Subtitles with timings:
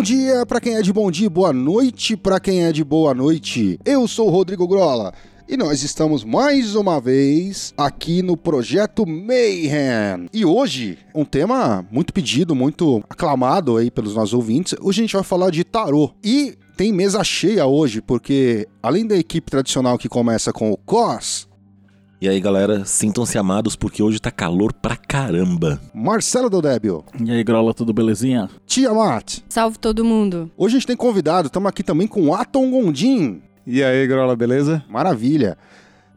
[0.00, 3.12] Bom dia para quem é de bom dia, boa noite para quem é de boa
[3.12, 3.78] noite.
[3.84, 5.12] Eu sou o Rodrigo Grola
[5.46, 10.26] e nós estamos mais uma vez aqui no projeto Mayhem.
[10.32, 14.74] E hoje, um tema muito pedido, muito aclamado aí pelos nossos ouvintes.
[14.80, 16.14] Hoje a gente vai falar de tarô.
[16.24, 21.46] E tem mesa cheia hoje, porque além da equipe tradicional que começa com o COS,
[22.20, 25.80] e aí, galera, sintam-se amados porque hoje tá calor pra caramba.
[25.94, 27.02] Marcelo Dodébio.
[27.18, 28.50] E aí, Grola, tudo belezinha?
[28.66, 29.38] Tiamat.
[29.48, 30.50] Salve todo mundo.
[30.54, 33.40] Hoje a gente tem convidado, estamos aqui também com o Atom Gondim.
[33.66, 34.84] E aí, Grola, beleza?
[34.86, 35.56] Maravilha.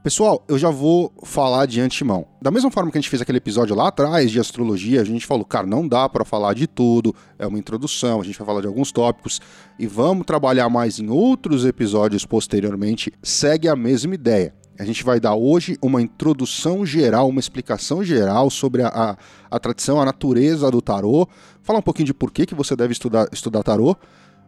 [0.04, 2.26] Pessoal, eu já vou falar de antemão.
[2.42, 5.26] Da mesma forma que a gente fez aquele episódio lá atrás de astrologia, a gente
[5.26, 8.60] falou, cara, não dá para falar de tudo, é uma introdução, a gente vai falar
[8.60, 9.40] de alguns tópicos
[9.80, 13.14] e vamos trabalhar mais em outros episódios posteriormente.
[13.24, 14.54] Segue a mesma ideia.
[14.78, 19.18] A gente vai dar hoje uma introdução geral, uma explicação geral sobre a, a,
[19.52, 21.28] a tradição, a natureza do tarô,
[21.62, 23.96] falar um pouquinho de por que, que você deve estudar, estudar tarô,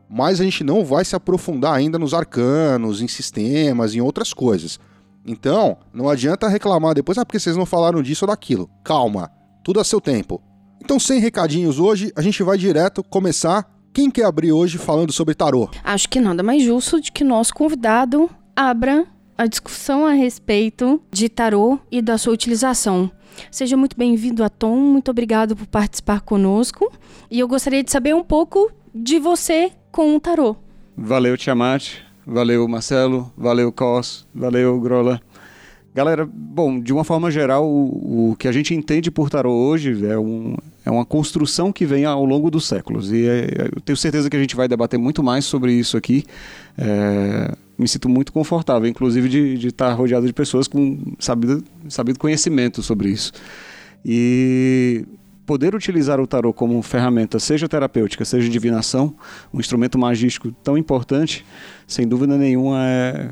[0.10, 4.80] mas a gente não vai se aprofundar ainda nos arcanos, em sistemas, em outras coisas.
[5.26, 8.70] Então, não adianta reclamar depois, ah, porque vocês não falaram disso ou daquilo.
[8.84, 9.32] Calma,
[9.64, 10.42] tudo a seu tempo.
[10.84, 13.66] Então, sem recadinhos hoje, a gente vai direto começar.
[13.94, 15.70] Quem quer abrir hoje falando sobre tarô?
[15.84, 21.28] Acho que nada mais justo de que nosso convidado abra a discussão a respeito de
[21.30, 23.12] tarô e da sua utilização.
[23.52, 26.92] Seja muito bem-vindo a Tom, muito obrigado por participar conosco.
[27.30, 30.56] E eu gostaria de saber um pouco de você com o tarô.
[30.96, 31.98] Valeu, Tiamat.
[32.26, 33.32] Valeu, Marcelo.
[33.38, 34.26] Valeu, Cos.
[34.34, 35.22] Valeu, Grola.
[35.94, 40.06] Galera, bom, de uma forma geral, o, o que a gente entende por tarô hoje
[40.06, 40.56] é, um,
[40.86, 43.12] é uma construção que vem ao longo dos séculos.
[43.12, 46.26] E é, eu tenho certeza que a gente vai debater muito mais sobre isso aqui.
[46.78, 49.28] É, me sinto muito confortável, inclusive
[49.58, 53.34] de, estar rodeado de pessoas com sabido, sabido conhecimento sobre isso.
[54.04, 55.06] E
[55.46, 59.14] poder utilizar o tarot como ferramenta, seja terapêutica, seja divinação,
[59.54, 61.46] um instrumento magístico tão importante,
[61.88, 63.30] sem dúvida nenhuma é,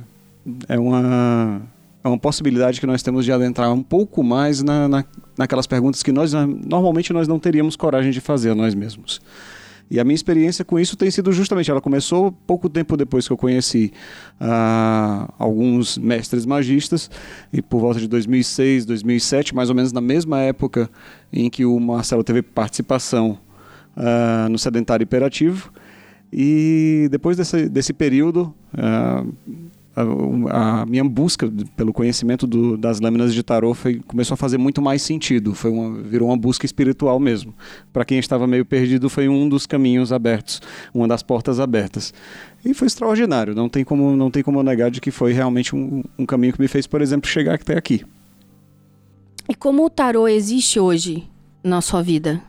[0.70, 1.62] é, uma,
[2.04, 5.06] é uma possibilidade que nós temos de adentrar um pouco mais na, na,
[5.38, 9.22] naquelas perguntas que nós normalmente nós não teríamos coragem de fazer a nós mesmos.
[9.90, 13.34] E a minha experiência com isso tem sido justamente, ela começou pouco tempo depois que
[13.34, 13.94] eu conheci
[14.42, 17.12] uh, alguns mestres magistas,
[17.52, 20.90] e por volta de 2006, 2007, mais ou menos na mesma época
[21.32, 23.38] em que o Marcelo teve participação
[23.98, 25.72] uh, no Sedentário Imperativo.
[26.32, 29.32] E depois desse, desse período, uh,
[29.96, 34.82] a, minha busca pelo conhecimento do, das lâminas de tarô foi, começou a fazer muito
[34.82, 35.54] mais sentido.
[35.54, 37.54] Foi uma, virou uma busca espiritual mesmo.
[37.92, 40.62] Para quem estava meio perdido, foi um dos caminhos abertos,
[40.94, 42.14] uma das portas abertas.
[42.66, 43.54] E foi extraordinário.
[43.54, 46.62] Não tem como, não tem como negar de que foi realmente um, um caminho que
[46.62, 48.04] me fez, por exemplo, chegar até aqui.
[49.48, 51.28] E como o tarô existe hoje
[51.64, 52.42] na sua vida?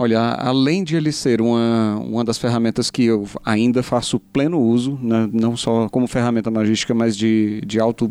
[0.00, 4.96] Olha, além de ele ser uma, uma das ferramentas que eu ainda faço pleno uso,
[5.02, 8.08] né, não só como ferramenta magística, mas de, de, auto,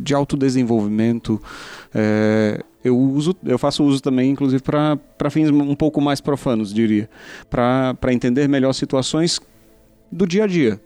[0.00, 1.42] de autodesenvolvimento,
[1.92, 7.10] é, eu, uso, eu faço uso também, inclusive, para fins um pouco mais profanos, diria,
[7.50, 9.40] para entender melhor situações
[10.12, 10.80] do dia a dia.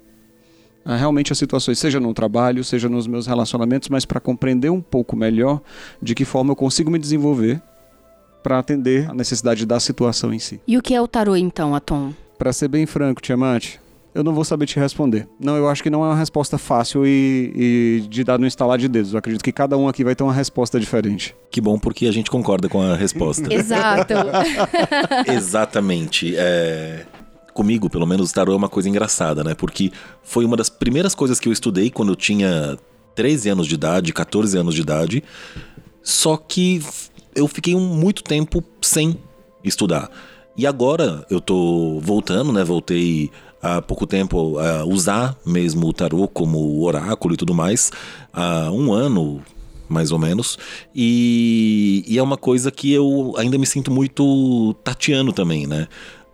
[0.87, 4.81] Ah, realmente as situações, seja no trabalho, seja nos meus relacionamentos, mas para compreender um
[4.81, 5.61] pouco melhor
[6.01, 7.61] de que forma eu consigo me desenvolver
[8.43, 10.61] para atender a necessidade da situação em si.
[10.67, 12.13] E o que é o tarô então, Atom?
[12.39, 13.79] Para ser bem franco, Tiamat,
[14.15, 15.29] eu não vou saber te responder.
[15.39, 18.77] Não, eu acho que não é uma resposta fácil e, e, de dar no instalar
[18.77, 19.13] de dedos.
[19.13, 21.35] Eu acredito que cada um aqui vai ter uma resposta diferente.
[21.51, 23.47] Que bom, porque a gente concorda com a resposta.
[23.53, 24.15] Exato.
[25.31, 26.35] Exatamente.
[26.37, 27.07] É...
[27.55, 29.55] Comigo, pelo menos, o tarô é uma coisa engraçada, né?
[29.55, 32.77] Porque foi uma das primeiras coisas que eu estudei quando eu tinha
[33.15, 35.23] 13 anos de idade, 14 anos de idade.
[36.03, 36.83] Só que
[37.35, 39.17] eu fiquei um, muito tempo sem
[39.63, 40.11] estudar.
[40.57, 42.65] E agora eu tô voltando, né?
[42.65, 43.31] Voltei
[43.63, 47.91] há pouco tempo a usar mesmo o tarô como oráculo e tudo mais.
[48.33, 49.43] Há um ano,
[49.89, 50.59] mais ou menos.
[50.95, 55.89] E, e é uma coisa que eu ainda me sinto muito tateando também, né?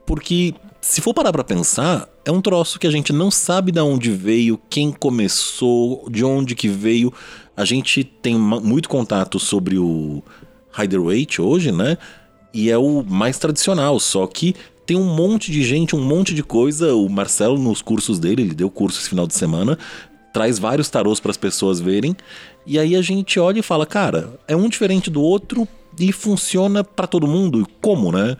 [0.07, 3.81] Porque se for parar pra pensar, é um troço que a gente não sabe de
[3.81, 7.13] onde veio, quem começou, de onde que veio.
[7.57, 10.23] A gente tem muito contato sobre o
[10.77, 11.97] Rider Waite hoje, né?
[12.53, 14.55] E é o mais tradicional, só que
[14.87, 16.95] tem um monte de gente, um monte de coisa.
[16.95, 19.79] O Marcelo, nos cursos dele, ele deu curso esse final de semana,
[20.33, 22.17] traz vários tarôs para as pessoas verem.
[22.65, 25.67] E aí a gente olha e fala, cara, é um diferente do outro
[25.99, 27.67] e funciona para todo mundo.
[27.81, 28.37] Como, né?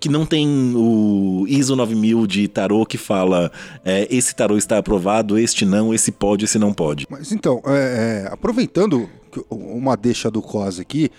[0.00, 3.50] que não tem o ISO 9000 de tarô que fala
[3.84, 7.06] é, esse tarô está aprovado, este não, esse pode, esse não pode.
[7.10, 9.08] Mas então, é, é, aproveitando
[9.50, 11.10] uma deixa do COS aqui,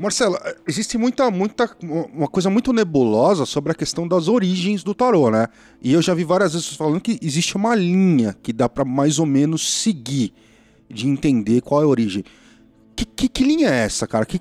[0.00, 5.30] Marcelo, existe muita, muita, uma coisa muito nebulosa sobre a questão das origens do tarô,
[5.30, 5.46] né?
[5.82, 9.18] E eu já vi várias vezes falando que existe uma linha que dá para mais
[9.18, 10.32] ou menos seguir,
[10.88, 12.24] de entender qual é a origem.
[12.96, 14.24] Que, que, que linha é essa, cara?
[14.24, 14.38] Que,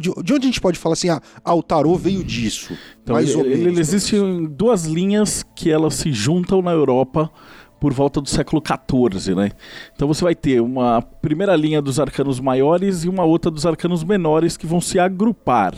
[0.00, 2.74] de, de, onde a gente pode falar assim, ah, ah o tarô veio disso?
[3.02, 3.66] Então, mais ele, ou menos.
[3.66, 4.16] Ele existe
[4.48, 7.30] duas linhas que elas se juntam na Europa
[7.78, 9.50] por volta do século XIV, né?
[9.94, 14.02] Então você vai ter uma primeira linha dos arcanos maiores e uma outra dos arcanos
[14.02, 15.74] menores que vão se agrupar.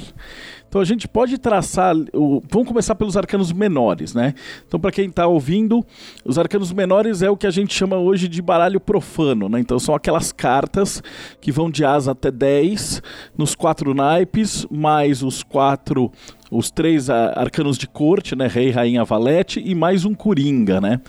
[0.68, 1.94] Então a gente pode traçar.
[2.12, 2.42] O...
[2.50, 4.34] Vamos começar pelos arcanos menores, né?
[4.66, 5.84] Então, para quem está ouvindo,
[6.24, 9.58] os arcanos menores é o que a gente chama hoje de baralho profano, né?
[9.60, 11.02] Então são aquelas cartas
[11.40, 13.02] que vão de asa até 10
[13.36, 16.12] nos quatro naipes, mais os quatro
[16.50, 21.00] os três arcanos de corte, né, rei, rainha, valete e mais um coringa, né?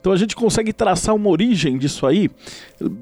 [0.00, 2.30] Então a gente consegue traçar uma origem disso aí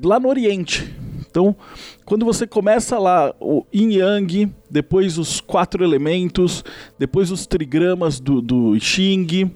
[0.03, 0.91] lá no Oriente.
[1.29, 1.55] Então,
[2.05, 6.65] quando você começa lá o Yin Yang, depois os quatro elementos,
[6.99, 9.51] depois os trigramas do, do Xing,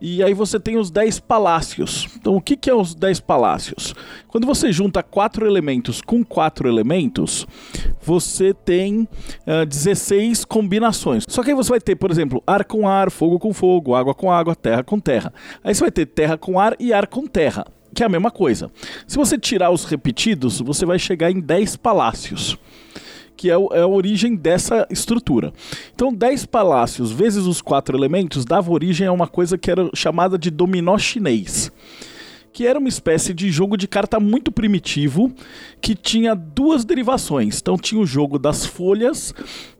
[0.00, 2.08] e aí você tem os dez palácios.
[2.16, 3.94] Então, o que, que é os dez palácios?
[4.28, 7.46] Quando você junta quatro elementos com quatro elementos,
[8.00, 9.08] você tem
[9.46, 11.24] uh, 16 combinações.
[11.28, 14.14] Só que aí você vai ter, por exemplo, ar com ar, fogo com fogo, água
[14.14, 15.32] com água, terra com terra.
[15.64, 18.30] Aí você vai ter terra com ar e ar com terra que é a mesma
[18.30, 18.70] coisa.
[19.06, 22.58] Se você tirar os repetidos, você vai chegar em 10 palácios,
[23.36, 25.52] que é, é, a origem dessa estrutura.
[25.94, 30.38] Então, 10 palácios vezes os quatro elementos dava origem a uma coisa que era chamada
[30.38, 31.72] de dominó chinês.
[32.52, 35.32] Que era uma espécie de jogo de carta muito primitivo
[35.80, 37.60] que tinha duas derivações.
[37.60, 39.32] Então, tinha o jogo das folhas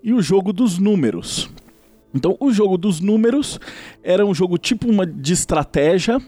[0.03, 1.51] e o jogo dos números.
[2.15, 3.61] Então, o jogo dos números
[4.03, 6.21] era um jogo tipo uma de estratégia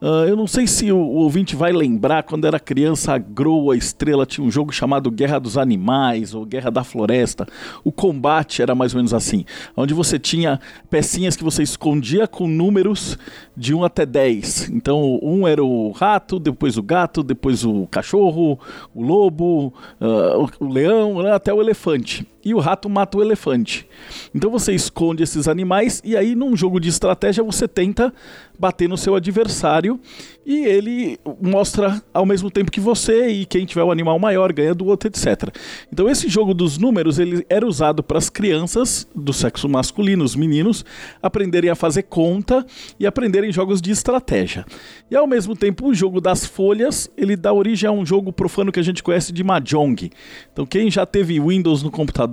[0.00, 3.70] Uh, eu não sei se o, o, ouvinte vai lembrar, quando era criança, a Grow,
[3.70, 7.46] a Estrela, tinha um jogo chamado Guerra dos Animais ou Guerra da Floresta.
[7.84, 9.44] O combate era mais ou menos assim,
[9.76, 10.58] onde você tinha
[10.88, 13.18] pecinhas que você escondia com números
[13.54, 14.70] de 1 até 10.
[14.70, 18.58] Então, um era o rato, depois o gato, depois o cachorro,
[18.94, 23.22] o lobo, uh, o, o leão, né, até o elefante e o rato mata o
[23.22, 23.86] elefante.
[24.34, 28.12] Então você esconde esses animais e aí num jogo de estratégia você tenta
[28.58, 29.98] bater no seu adversário
[30.44, 34.74] e ele mostra ao mesmo tempo que você e quem tiver o animal maior ganha
[34.74, 35.48] do outro, etc.
[35.92, 40.36] Então esse jogo dos números ele era usado para as crianças do sexo masculino, os
[40.36, 40.84] meninos,
[41.22, 42.66] aprenderem a fazer conta
[42.98, 44.66] e aprenderem jogos de estratégia.
[45.10, 48.72] E ao mesmo tempo o jogo das folhas ele dá origem a um jogo profano
[48.72, 50.10] que a gente conhece de mahjong.
[50.52, 52.29] Então quem já teve Windows no computador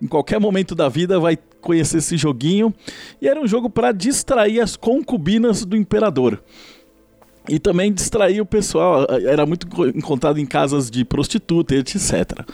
[0.00, 2.74] em qualquer momento da vida vai conhecer esse joguinho.
[3.20, 6.42] E era um jogo para distrair as concubinas do imperador.
[7.48, 12.44] E também distrair o pessoal, era muito encontrado em casas de prostituta, etc.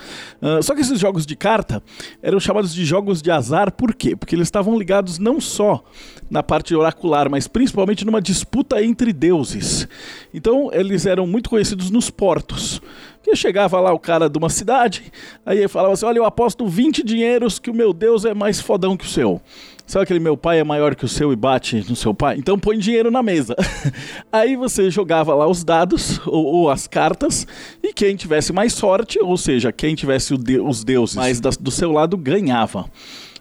[0.40, 1.82] Uh, só que esses jogos de carta
[2.22, 4.14] eram chamados de jogos de azar, por quê?
[4.14, 5.84] Porque eles estavam ligados não só
[6.30, 9.88] na parte oracular, mas principalmente numa disputa entre deuses.
[10.32, 12.80] Então eles eram muito conhecidos nos portos.
[13.26, 15.12] Que chegava lá o cara de uma cidade,
[15.44, 18.60] aí ele falava assim: Olha, eu aposto 20 dinheiros que o meu Deus é mais
[18.60, 19.42] fodão que o seu.
[19.84, 22.36] Sabe aquele meu pai é maior que o seu e bate no seu pai?
[22.38, 23.56] Então põe dinheiro na mesa.
[24.30, 27.44] Aí você jogava lá os dados ou, ou, as cartas
[27.82, 31.72] e quem tivesse mais sorte, ou seja, quem tivesse de, os deuses mais da, do
[31.72, 32.88] seu lado, ganhava.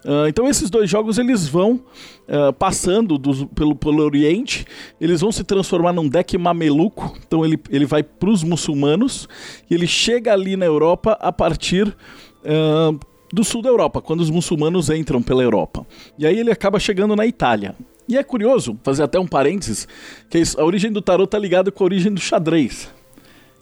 [0.06, 1.82] Uh, então esses dois jogos eles vão
[2.28, 4.64] uh, passando do, pelo, pelo Oriente,
[5.02, 7.18] eles vão se transformar num deck mameluco.
[7.26, 9.28] Então ele, ele vai para os muçulmanos
[9.68, 13.00] e ele chega ali na Europa a partir uh,
[13.34, 15.84] do sul da Europa, quando os muçulmanos entram pela Europa.
[16.20, 17.76] E aí ele acaba chegando na Itália.
[18.08, 19.88] E é curioso, fazer até um parênteses,
[20.30, 22.88] que a origem do tarot está ligada com a origem do xadrez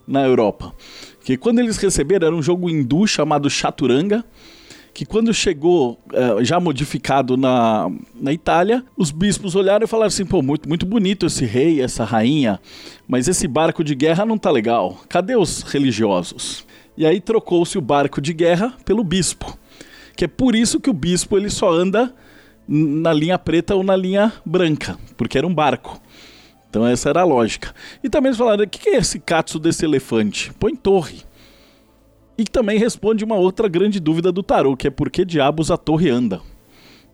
[0.06, 0.74] na Europa.
[1.24, 4.22] Que quando eles receberam era um jogo hindu chamado Chaturanga,
[4.94, 10.24] que quando chegou uh, já modificado na, na Itália, os bispos olharam e falaram assim:
[10.24, 12.60] pô, muito, muito bonito esse rei, essa rainha,
[13.08, 15.00] mas esse barco de guerra não tá legal.
[15.08, 16.64] Cadê os religiosos?
[16.96, 19.58] E aí trocou-se o barco de guerra pelo bispo.
[20.16, 22.14] Que é por isso que o bispo ele só anda
[22.68, 26.00] na linha preta ou na linha branca, porque era um barco.
[26.70, 27.74] Então essa era a lógica.
[28.02, 30.52] E também eles falaram: o que é esse catso desse elefante?
[30.54, 31.22] Põe torre.
[32.36, 35.76] E também responde uma outra grande dúvida do tarô, que é por que diabos a
[35.76, 36.40] torre anda.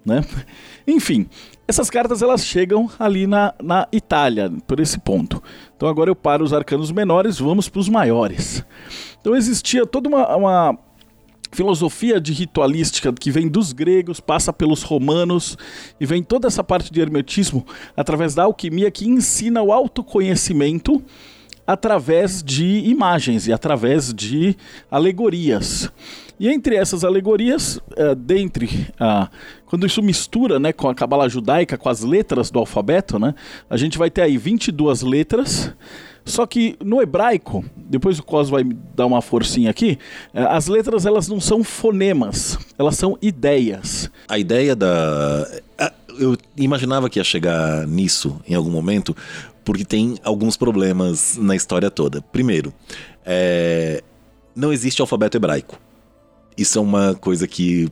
[0.04, 0.24] Né?
[0.86, 1.28] Enfim,
[1.68, 5.40] Essas cartas elas chegam ali na, na Itália, por esse ponto.
[5.76, 8.64] Então agora eu paro os arcanos menores, vamos para os maiores.
[9.20, 10.78] Então existia toda uma, uma
[11.52, 15.56] filosofia de ritualística que vem dos gregos, passa pelos romanos
[16.00, 17.64] e vem toda essa parte de hermetismo
[17.96, 21.00] através da alquimia que ensina o autoconhecimento
[21.66, 24.56] através de imagens e através de
[24.90, 25.90] alegorias.
[26.40, 29.28] E entre essas alegorias, uh, dentre uh,
[29.66, 33.34] quando isso mistura né, com a cabala judaica, com as letras do alfabeto, né,
[33.68, 35.70] a gente vai ter aí 22 letras.
[36.24, 39.98] Só que no hebraico, depois o Cos vai dar uma forcinha aqui,
[40.32, 44.10] uh, as letras elas não são fonemas, elas são ideias.
[44.26, 45.46] A ideia da.
[46.18, 49.14] Eu imaginava que ia chegar nisso em algum momento,
[49.64, 52.20] porque tem alguns problemas na história toda.
[52.20, 52.72] Primeiro,
[53.24, 54.02] é...
[54.54, 55.78] não existe alfabeto hebraico.
[56.56, 57.90] Isso é uma coisa que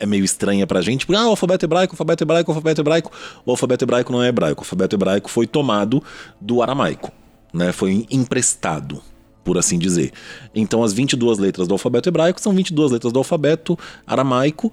[0.00, 3.12] é meio estranha pra gente, porque, ah, alfabeto hebraico, alfabeto hebraico, alfabeto hebraico.
[3.44, 4.60] O alfabeto hebraico não é hebraico.
[4.60, 6.02] O alfabeto hebraico foi tomado
[6.40, 7.12] do aramaico,
[7.52, 7.72] né?
[7.72, 9.02] Foi emprestado,
[9.44, 10.12] por assim dizer.
[10.54, 14.72] Então, as 22 letras do alfabeto hebraico são 22 letras do alfabeto aramaico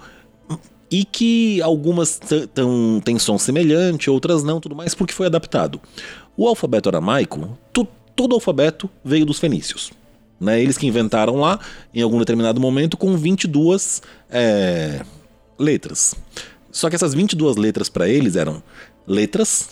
[0.92, 2.20] e que algumas
[3.04, 5.82] têm som semelhante, outras não, tudo mais, porque foi adaptado.
[6.38, 9.92] O alfabeto aramaico, tu, todo alfabeto veio dos fenícios.
[10.40, 10.62] Né?
[10.62, 11.60] Eles que inventaram lá,
[11.94, 15.02] em algum determinado momento, com 22 é,
[15.58, 16.16] letras.
[16.72, 18.62] Só que essas 22 letras para eles eram
[19.08, 19.70] letras,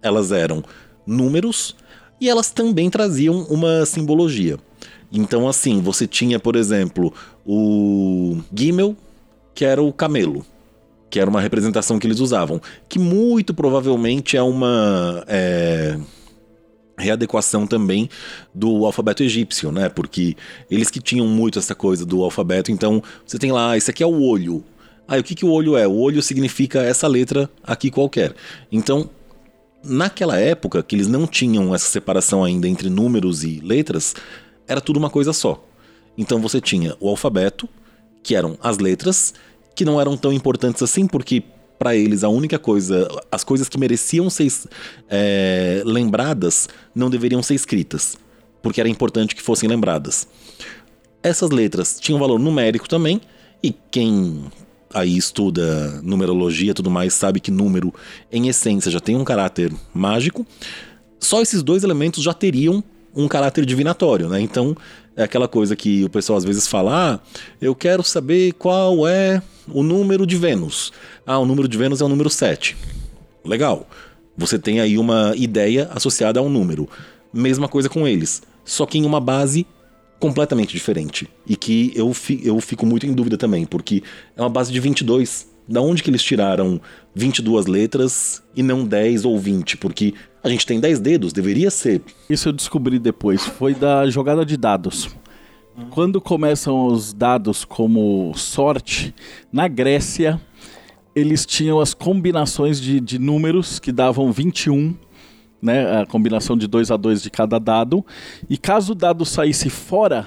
[0.00, 0.64] elas eram
[1.06, 1.76] números
[2.20, 4.58] e elas também traziam uma simbologia.
[5.12, 7.12] Então, assim, você tinha, por exemplo,
[7.46, 8.96] o Gimel,
[9.54, 10.44] que era o camelo,
[11.10, 15.24] que era uma representação que eles usavam, que muito provavelmente é uma.
[15.26, 15.98] É
[16.98, 18.10] readequação também
[18.52, 19.88] do alfabeto egípcio, né?
[19.88, 20.36] Porque
[20.68, 24.06] eles que tinham muito essa coisa do alfabeto, então você tem lá, esse aqui é
[24.06, 24.64] o olho.
[25.06, 25.86] Ah, o que, que o olho é?
[25.86, 28.34] O olho significa essa letra aqui qualquer.
[28.70, 29.08] Então,
[29.82, 34.14] naquela época, que eles não tinham essa separação ainda entre números e letras,
[34.66, 35.64] era tudo uma coisa só.
[36.16, 37.68] Então você tinha o alfabeto,
[38.22, 39.32] que eram as letras,
[39.78, 41.40] que não eram tão importantes assim, porque
[41.78, 44.52] para eles a única coisa, as coisas que mereciam ser
[45.08, 48.18] é, lembradas não deveriam ser escritas,
[48.60, 50.26] porque era importante que fossem lembradas.
[51.22, 53.20] Essas letras tinham valor numérico também,
[53.62, 54.46] e quem
[54.92, 57.94] aí estuda numerologia e tudo mais sabe que número,
[58.32, 60.44] em essência, já tem um caráter mágico.
[61.20, 62.82] Só esses dois elementos já teriam
[63.14, 64.40] um caráter divinatório, né?
[64.40, 64.76] Então,
[65.14, 67.20] é aquela coisa que o pessoal às vezes fala: ah,
[67.60, 69.40] eu quero saber qual é
[69.72, 70.92] o número de Vênus.
[71.26, 72.76] Ah, o número de Vênus é o número 7.
[73.44, 73.88] Legal.
[74.36, 76.88] Você tem aí uma ideia associada a um número.
[77.32, 79.66] Mesma coisa com eles, só que em uma base
[80.18, 81.28] completamente diferente.
[81.46, 84.02] E que eu, fi, eu fico muito em dúvida também, porque
[84.36, 85.48] é uma base de 22.
[85.68, 86.80] Da onde que eles tiraram
[87.14, 89.76] 22 letras e não 10 ou 20?
[89.76, 92.00] Porque a gente tem 10 dedos, deveria ser.
[92.30, 95.10] Isso eu descobri depois, foi da jogada de dados.
[95.90, 99.14] Quando começam os dados como sorte,
[99.52, 100.40] na Grécia
[101.14, 104.94] eles tinham as combinações de, de números que davam 21,
[105.60, 108.04] né, a combinação de 2 a 2 de cada dado,
[108.48, 110.26] e caso o dado saísse fora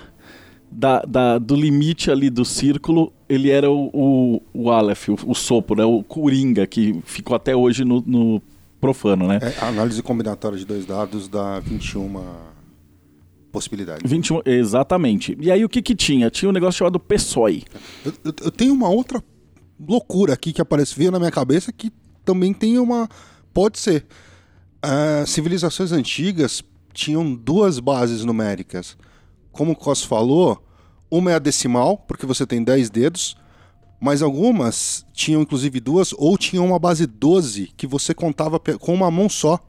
[0.70, 5.34] da, da, do limite ali do círculo, ele era o, o, o Aleph, o, o
[5.34, 8.41] sopro, né, o Coringa, que ficou até hoje no, no
[8.79, 9.39] profano, né?
[9.41, 12.50] É, a análise combinatória de dois dados dá 21
[13.51, 14.10] possibilidades.
[14.10, 15.38] 21, exatamente.
[15.39, 16.29] E aí o que que tinha?
[16.29, 17.63] Tinha um negócio chamado PSOI.
[18.05, 19.24] Eu, eu, eu tenho uma outra
[19.79, 21.91] loucura aqui que aparece, veio na minha cabeça que
[22.24, 23.10] também tem uma...
[23.53, 24.05] Pode ser.
[24.84, 28.98] Uh, civilizações antigas tinham duas bases numéricas.
[29.51, 30.63] Como o Cos falou,
[31.10, 33.36] uma é a decimal, porque você tem 10 dedos,
[34.00, 39.12] mas algumas tinham inclusive duas ou tinham uma base 12 que você contava com uma
[39.12, 39.60] mão só,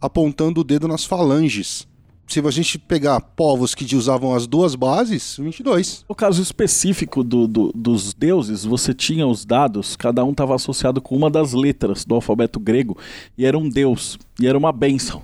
[0.00, 1.86] apontando o dedo nas falanges.
[2.26, 6.04] Se a gente pegar povos que usavam as duas bases, 22.
[6.08, 11.00] No caso específico do, do, dos deuses, você tinha os dados, cada um estava associado
[11.00, 12.98] com uma das letras do alfabeto grego,
[13.38, 15.22] e era um deus, e era uma bênção.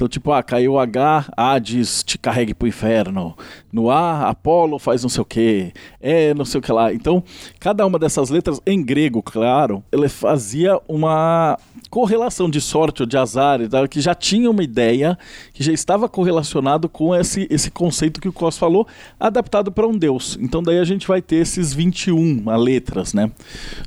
[0.00, 3.36] Então, tipo, ah, caiu H, Hades te carregue pro inferno.
[3.70, 5.74] No A, Apolo faz não sei o que.
[6.00, 6.90] É, não sei o que lá.
[6.90, 7.22] Então,
[7.58, 11.58] cada uma dessas letras, em grego, claro, ele fazia uma
[11.90, 15.18] correlação de sorte ou de azar, que já tinha uma ideia,
[15.52, 18.86] que já estava correlacionado com esse, esse conceito que o Cos falou,
[19.18, 20.38] adaptado para um deus.
[20.40, 23.30] Então daí a gente vai ter esses 21 letras, né?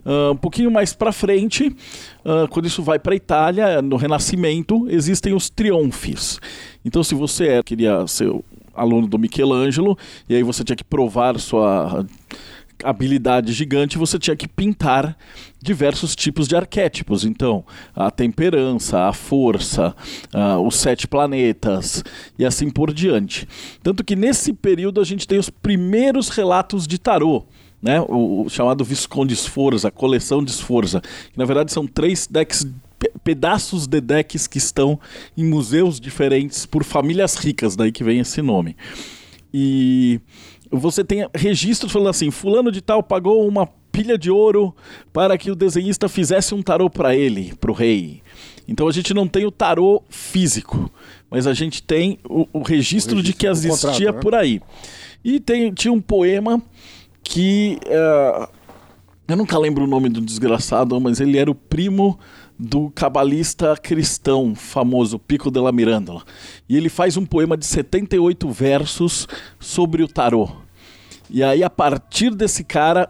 [0.05, 1.75] Uh, um pouquinho mais para frente,
[2.25, 6.39] uh, quando isso vai para a Itália, no Renascimento, existem os triunfes.
[6.83, 8.31] Então se você é, queria ser
[8.73, 12.05] aluno do Michelangelo, e aí você tinha que provar sua
[12.83, 15.17] habilidade gigante, você tinha que pintar
[15.61, 17.23] diversos tipos de arquétipos.
[17.23, 17.63] Então,
[17.95, 19.95] a temperança, a força,
[20.33, 22.03] uh, os sete planetas
[22.37, 23.47] e assim por diante.
[23.81, 27.45] Tanto que nesse período a gente tem os primeiros relatos de tarô.
[27.83, 32.25] Né, o, o chamado Visconde Sforza, a coleção de Sforza, que na verdade são três
[32.25, 32.65] decks
[33.23, 34.97] pedaços de decks que estão
[35.35, 38.77] em museus diferentes por famílias ricas, daí que vem esse nome.
[39.53, 40.21] E
[40.71, 44.75] você tem registros falando assim: Fulano de Tal pagou uma pilha de ouro
[45.11, 48.21] para que o desenhista fizesse um tarô para ele, para o rei.
[48.67, 50.91] Então a gente não tem o tarô físico,
[51.29, 54.21] mas a gente tem o, o, registro, o registro, de que existia contrato, né?
[54.21, 54.61] por aí.
[55.23, 56.61] E tem, tinha um poema
[57.23, 57.79] que.
[57.85, 58.47] Uh,
[59.25, 62.19] eu nunca lembro o nome do desgraçado, mas ele era o primo
[62.59, 66.23] do cabalista cristão famoso Pico della Mirandola.
[66.67, 69.27] E ele faz um poema de 78 versos
[69.59, 70.49] sobre o tarô.
[71.29, 73.09] E aí, a partir desse cara,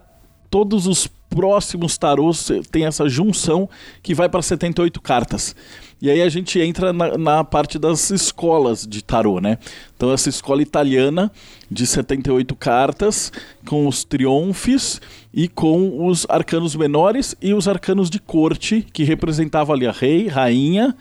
[0.50, 3.67] todos os próximos tarôs têm essa junção
[4.01, 5.55] que vai para 78 cartas.
[6.03, 9.57] E aí a gente entra na, na, parte das escolas de tarô, né?
[9.95, 11.31] Então essa escola italiana
[11.72, 13.31] de 78 cartas,
[13.65, 15.00] com os triunfes
[15.33, 20.27] e com os arcanos menores e os arcanos de corte, que representavam ali a rei,
[20.27, 20.93] rainha,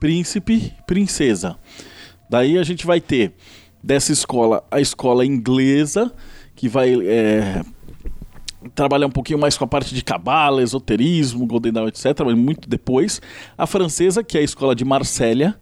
[0.00, 1.56] príncipe, princesa.
[2.28, 3.34] Daí a gente vai ter
[3.80, 6.12] dessa escola a escola inglesa,
[6.56, 7.62] que vai é,
[8.74, 12.68] trabalhar um pouquinho mais com a parte de cabala, esoterismo, Golden Dawn, etc., mas muito
[12.68, 13.20] depois.
[13.56, 15.58] A francesa, que é a escola de Marsella,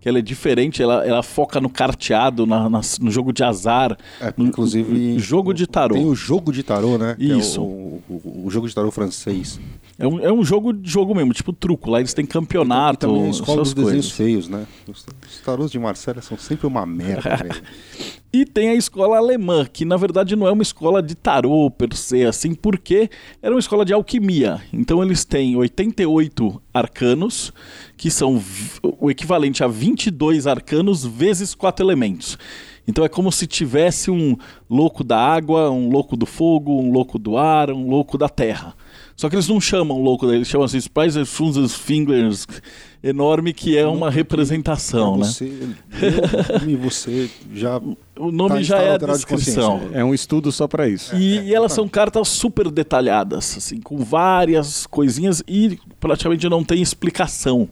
[0.00, 3.96] que ela é diferente, ela, ela foca no carteado, na, na, no jogo de azar.
[4.20, 5.12] É, inclusive.
[5.14, 5.94] No, jogo de tarô.
[5.94, 7.14] Tem o jogo de tarô, né?
[7.18, 7.60] Isso.
[7.60, 9.60] É o, o, o, jogo de tarô francês.
[10.00, 11.90] É um, é um jogo de jogo mesmo, tipo truco.
[11.90, 13.04] Lá eles têm campeonato.
[13.04, 13.92] E também a escola dos coisas.
[13.92, 14.66] desenhos feios, né?
[14.88, 17.46] Os, os tarôs de Marcela são sempre uma merda.
[18.32, 21.94] e tem a escola alemã, que na verdade não é uma escola de tarô per
[21.94, 23.10] se, assim, porque
[23.42, 24.62] era uma escola de alquimia.
[24.72, 27.52] Então eles têm 88 arcanos,
[27.94, 28.42] que são
[28.82, 32.38] o equivalente a 22 arcanos vezes quatro elementos.
[32.88, 34.34] Então é como se tivesse um
[34.68, 38.74] louco da água, um louco do fogo, um louco do ar, um louco da terra.
[39.20, 42.46] Só que eles não chamam louco, eles chamam assim Spicer Funzus Fingers
[43.04, 45.26] enorme, que é uma representação, né?
[45.26, 45.74] você, né?
[46.62, 47.78] Eu, e você já.
[48.18, 49.88] O nome tá já é a descrição.
[49.90, 51.14] De é um estudo só para isso.
[51.16, 56.82] E, e, elas são cartas super detalhadas, assim, com várias coisinhas e praticamente não tem
[56.82, 57.68] explicação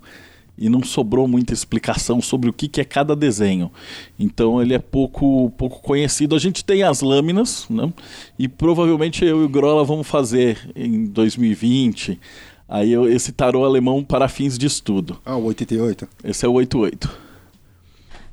[0.58, 3.70] e não sobrou muita explicação sobre o que, que é cada desenho.
[4.18, 6.34] Então ele é pouco, pouco conhecido.
[6.34, 7.92] A gente tem as lâminas, né?
[8.38, 12.18] e provavelmente eu e o Grola vamos fazer em 2020.
[12.68, 15.18] Aí eu, esse tarô alemão para fins de estudo.
[15.24, 16.08] Ah, o 88.
[16.24, 17.28] Esse é o 88.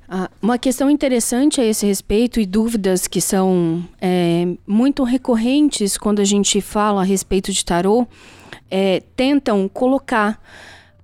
[0.07, 6.19] Ah, uma questão interessante a esse respeito e dúvidas que são é, muito recorrentes quando
[6.19, 8.05] a gente fala a respeito de tarô,
[8.69, 10.39] é, tentam colocar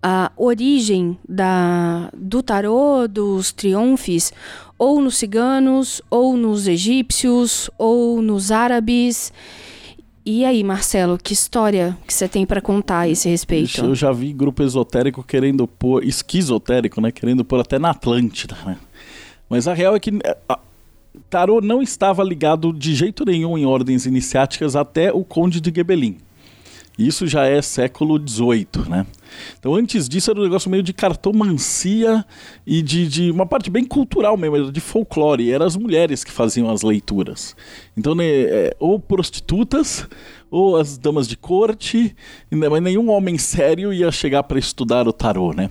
[0.01, 4.33] a origem da, do tarô, dos triunfes,
[4.77, 9.31] ou nos ciganos, ou nos egípcios, ou nos árabes.
[10.25, 13.83] E aí, Marcelo, que história que você tem para contar a esse respeito?
[13.83, 17.11] Eu já vi grupo esotérico querendo pôr, esquizotérico, né?
[17.11, 18.77] Querendo pôr até na Atlântida, né?
[19.49, 20.11] Mas a real é que
[20.47, 20.59] a,
[21.29, 26.17] tarô não estava ligado de jeito nenhum em ordens iniciáticas até o Conde de Gebelin.
[27.07, 29.05] Isso já é século XVIII, né?
[29.57, 32.25] Então, antes disso, era um negócio meio de cartomancia
[32.65, 35.51] e de, de uma parte bem cultural mesmo, de folclore.
[35.51, 37.55] Eram as mulheres que faziam as leituras.
[37.97, 40.07] Então, né, é, ou prostitutas,
[40.49, 42.15] ou as damas de corte,
[42.51, 45.69] mas nenhum homem sério ia chegar para estudar o tarô, né?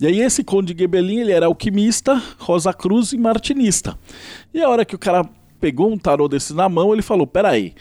[0.00, 3.96] E aí, esse Conde Gebelin, ele era alquimista, Rosa Cruz e martinista.
[4.54, 5.28] E a hora que o cara
[5.60, 7.52] pegou um tarô desse na mão, ele falou: peraí.
[7.52, 7.74] aí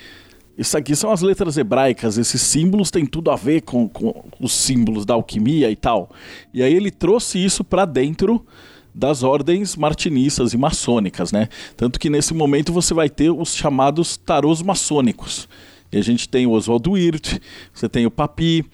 [0.62, 4.52] isso aqui são as letras hebraicas, esses símbolos têm tudo a ver com, com os
[4.52, 6.12] símbolos da alquimia e tal.
[6.54, 8.46] E aí ele trouxe isso para dentro
[8.94, 11.50] das ordens martinistas e maçônicas, né?
[11.76, 15.50] Tanto que nesse momento você vai ter os chamados tarôs maçônicos.
[15.92, 17.40] E a gente tem o Oswaldo Wirth,
[17.74, 18.66] você tem o Papi,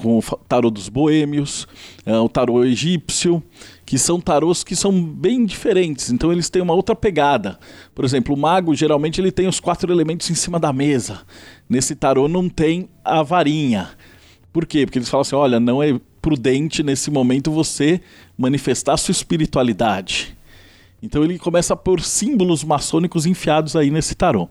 [0.00, 1.66] com o tarô dos boêmios,
[2.06, 3.42] é, o tarô egípcio,
[3.84, 7.58] que são tarôs que são bem diferentes, então eles têm uma outra pegada.
[7.94, 11.22] Por exemplo, o mago geralmente ele tem os quatro elementos em cima da mesa.
[11.68, 13.90] Nesse tarô não tem a varinha.
[14.52, 14.86] Por quê?
[14.86, 18.00] Porque eles falam assim: olha, não é prudente nesse momento você
[18.38, 20.36] manifestar sua espiritualidade.
[21.02, 24.48] Então ele começa a pôr símbolos maçônicos enfiados aí nesse tarô.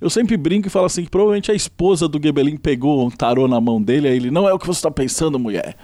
[0.00, 3.46] Eu sempre brinco e falo assim: que provavelmente a esposa do Gebelin pegou um tarô
[3.46, 5.76] na mão dele, aí ele não é o que você está pensando, mulher.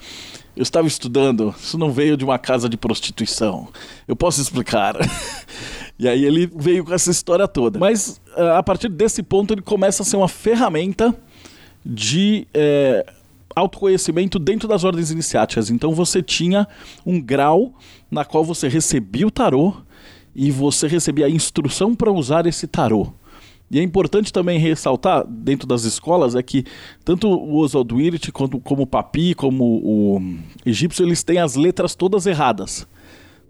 [0.57, 3.69] Eu estava estudando, isso não veio de uma casa de prostituição.
[4.09, 4.97] Eu posso explicar.
[5.97, 7.79] e aí ele veio com essa história toda.
[7.79, 11.15] Mas ah, a partir desse ponto ele começa a ser uma ferramenta
[11.87, 13.07] de é,
[13.55, 15.71] autoconhecimento dentro das ordens iniciáticas.
[15.71, 16.67] Então você tinha
[17.07, 17.73] um grau
[18.11, 19.77] na qual você recebia o tarô
[20.41, 23.13] e você recebia a instrução para usar esse tarô.
[23.69, 26.65] E é importante também ressaltar, dentro das escolas, é que
[27.05, 30.23] tanto o Oswald Wirth, quanto, como o Papi, como o
[30.65, 32.87] egípcio, eles têm as letras todas erradas.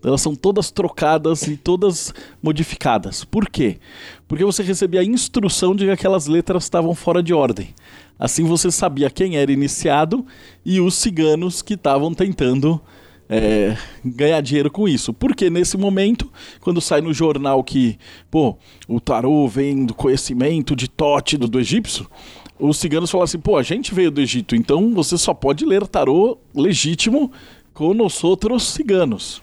[0.03, 3.23] Elas são todas trocadas e todas modificadas.
[3.23, 3.79] Por quê?
[4.27, 7.75] Porque você recebia a instrução de que aquelas letras estavam fora de ordem.
[8.19, 10.25] Assim você sabia quem era iniciado
[10.65, 12.81] e os ciganos que estavam tentando
[13.29, 15.13] é, ganhar dinheiro com isso.
[15.13, 17.99] Porque nesse momento, quando sai no jornal que,
[18.31, 22.09] pô, o tarô vem do conhecimento de Tote do, do egípcio,
[22.59, 25.87] os ciganos falam assim, pô, a gente veio do Egito, então você só pode ler
[25.87, 27.31] tarô legítimo
[27.73, 29.41] com nós outros ciganos.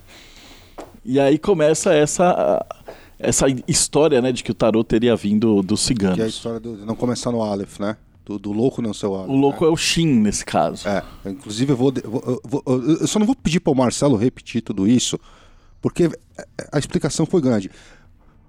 [1.05, 2.65] E aí começa essa
[3.17, 6.15] essa história, né, de que o tarô teria vindo dos ciganos.
[6.15, 7.95] Que é a história do não começar no Aleph, né?
[8.25, 9.67] Do, do louco não ser o louco é.
[9.67, 10.87] é o Shin nesse caso.
[10.87, 14.63] É, inclusive eu vou, eu vou, eu só não vou pedir para o Marcelo repetir
[14.63, 15.19] tudo isso,
[15.79, 16.09] porque
[16.71, 17.69] a explicação foi grande.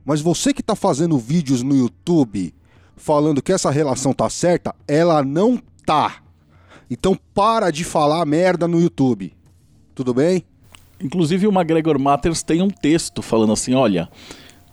[0.03, 2.55] Mas você que está fazendo vídeos no YouTube
[2.97, 6.23] falando que essa relação tá certa, ela não tá.
[6.91, 9.35] Então para de falar merda no YouTube.
[9.95, 10.43] Tudo bem?
[10.99, 14.09] Inclusive o McGregor Matters tem um texto falando assim, olha,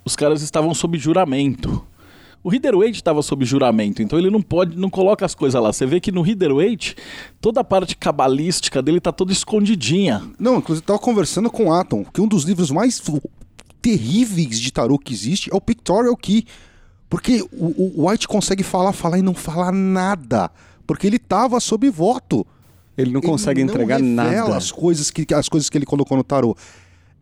[0.05, 1.85] os caras estavam sob juramento.
[2.43, 5.71] O Reader Waite estava sob juramento, então ele não pode, não coloca as coisas lá.
[5.71, 6.95] Você vê que no Reader Waite,
[7.39, 10.21] toda a parte cabalística dele tá toda escondidinha.
[10.37, 13.01] Não, inclusive eu tava conversando com o Atom, que um dos livros mais
[13.81, 16.45] terríveis de tarô que existe é o Pictorial Key.
[17.09, 20.51] Porque o, o White consegue falar, falar e não falar nada.
[20.85, 22.45] Porque ele tava sob voto.
[22.97, 24.57] Ele não consegue ele entregar não nada.
[24.57, 26.57] As coisas, que, as coisas que ele colocou no tarô.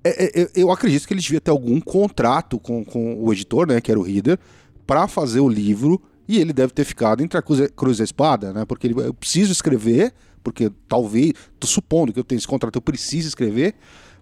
[0.03, 3.79] É, é, eu acredito que ele devia ter algum contrato com, com o editor, né,
[3.79, 4.39] que era o Reader,
[4.85, 8.05] para fazer o livro e ele deve ter ficado entre a cruz, cruz e a
[8.05, 8.65] espada, né?
[8.65, 10.13] Porque ele, eu preciso escrever,
[10.43, 13.75] porque talvez, tô supondo que eu tenho esse contrato, eu preciso escrever,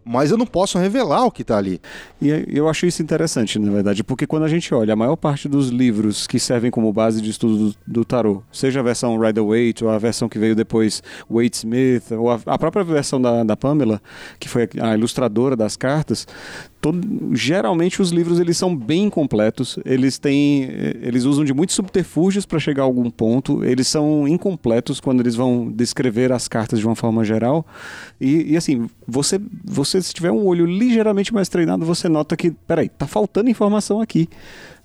[0.04, 1.80] mas eu não posso revelar o que está ali.
[2.22, 5.48] E eu acho isso interessante, na verdade, porque quando a gente olha, a maior parte
[5.48, 9.84] dos livros que servem como base de estudo do, do tarot, seja a versão Rider-Waite
[9.84, 13.56] ou a versão que veio depois Waite Smith, ou a, a própria versão da, da
[13.56, 14.02] Pamela,
[14.40, 16.26] que foi a ilustradora das cartas,
[16.82, 20.64] Todo, geralmente os livros eles são bem incompletos, eles têm,
[21.02, 25.36] eles usam de muitos subterfúgios para chegar a algum ponto, eles são incompletos quando eles
[25.36, 27.66] vão descrever as cartas de uma forma geral.
[28.20, 32.52] E, e assim, você, você se tiver um olho ligeiramente mais treinado, você nota que,
[32.52, 34.30] peraí, tá faltando informação aqui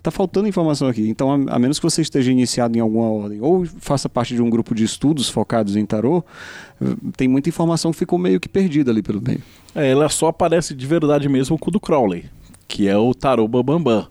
[0.04, 1.08] tá faltando informação aqui.
[1.08, 4.42] Então, a, a, menos que você esteja iniciado em alguma ordem ou faça parte de
[4.42, 6.22] um grupo de estudos focados em tarô,
[7.16, 9.42] tem muita informação que ficou meio que perdida ali pelo meio.
[9.74, 12.26] É, ela só aparece de verdade mesmo com o do Crowley,
[12.68, 14.06] que é o tarô Bambambam.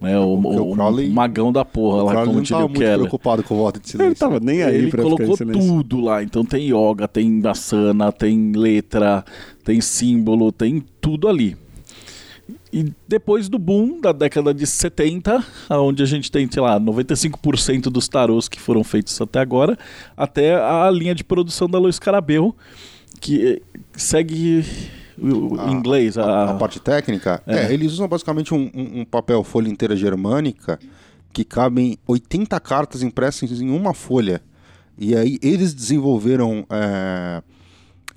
[0.00, 2.88] Né, o, o, o, Crowley, magão da porra lá, como diria o Keller.
[2.88, 4.08] Ele preocupado com o voto de silêncio.
[4.08, 6.20] Ele tava nem aí Ele colocou tudo lá.
[6.20, 9.24] Então tem yoga, tem asana, tem letra,
[9.62, 11.56] tem símbolo, tem tudo ali.
[12.72, 17.82] E depois do boom da década de 70, onde a gente tem, sei lá, 95%
[17.84, 19.78] dos tarôs que foram feitos até agora,
[20.16, 22.56] até a linha de produção da Luiz Carabel,
[23.20, 23.60] que
[23.92, 24.64] segue
[25.18, 26.16] o a, inglês.
[26.16, 27.42] A, a, a, parte técnica?
[27.46, 27.66] É.
[27.66, 27.74] é.
[27.74, 30.78] eles usam basicamente um, um, um, papel folha inteira germânica
[31.30, 34.40] que cabem 80 cartas impressas em uma folha.
[34.98, 36.66] E aí eles desenvolveram.
[36.70, 37.42] É,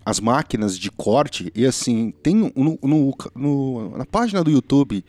[0.05, 5.03] as máquinas de corte, e assim, tem no, no, no, na página do YouTube,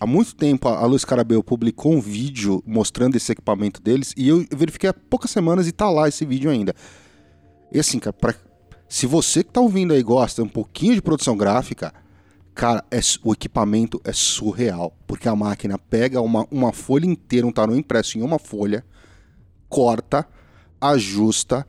[0.00, 4.46] há muito tempo a Luiz Carabel publicou um vídeo mostrando esse equipamento deles, e eu
[4.54, 6.72] verifiquei há poucas semanas e tá lá esse vídeo ainda.
[7.72, 8.32] E assim, cara, pra,
[8.88, 11.92] se você que tá ouvindo aí gosta um pouquinho de produção gráfica,
[12.54, 17.52] cara, é, o equipamento é surreal, porque a máquina pega uma, uma folha inteira, um
[17.52, 18.84] tarô impresso em uma folha,
[19.68, 20.24] corta,
[20.80, 21.66] ajusta,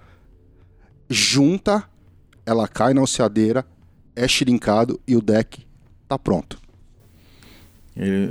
[1.10, 1.88] junta
[2.50, 3.64] ela cai na alceadeira,
[4.16, 5.68] é xirincado e o deck
[6.08, 6.60] tá pronto.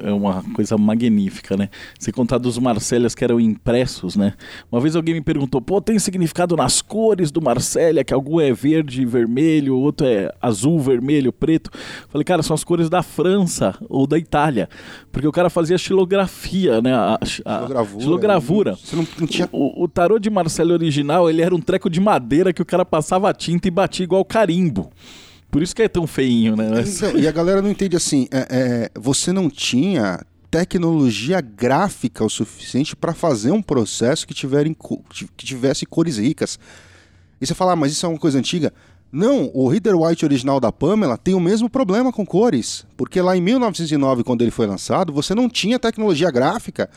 [0.02, 1.68] É uma coisa magnífica, né?
[1.98, 4.32] Se contar dos Marcélias que eram impressos, né?
[4.72, 8.50] Uma vez alguém me perguntou, pô, tem significado nas cores do Marcélia, que algum é
[8.52, 11.70] verde, vermelho, outro é azul, vermelho, preto.
[12.08, 14.70] Falei, cara, são as cores da França ou da Itália.
[15.12, 16.94] Porque o cara fazia xilografia, né?
[16.94, 18.02] A, a xilogravura.
[18.02, 18.76] xilogravura.
[18.76, 19.48] Você não, não tinha...
[19.52, 22.84] o, o tarô de Marcélia original, ele era um treco de madeira que o cara
[22.84, 24.90] passava tinta e batia igual carimbo.
[25.50, 26.84] Por isso que é tão feinho, né?
[26.86, 32.30] Então, e a galera não entende assim, é, é, você não tinha tecnologia gráfica o
[32.30, 36.58] suficiente para fazer um processo que, que tivesse cores ricas.
[37.40, 38.72] E você fala, ah, mas isso é uma coisa antiga?
[39.10, 43.34] Não, o Reader White original da Pamela tem o mesmo problema com cores, porque lá
[43.34, 46.90] em 1909, quando ele foi lançado, você não tinha tecnologia gráfica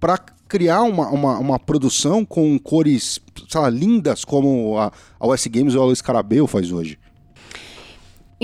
[0.00, 5.46] para criar uma, uma, uma, produção com cores, sei lá, lindas como a, a US
[5.46, 6.98] Games ou a Scarabeu faz hoje.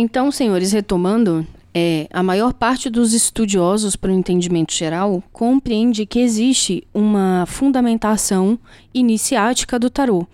[0.01, 6.21] Então, senhores, retomando, é, a maior parte dos estudiosos, para o entendimento geral, compreende que
[6.21, 8.57] existe uma fundamentação
[8.95, 10.25] iniciática do tarô.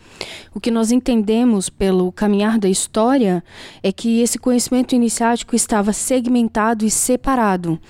[0.55, 3.43] O que nós entendemos pelo caminhar da história
[3.83, 7.81] é que esse conhecimento iniciático estava segmentado e separado.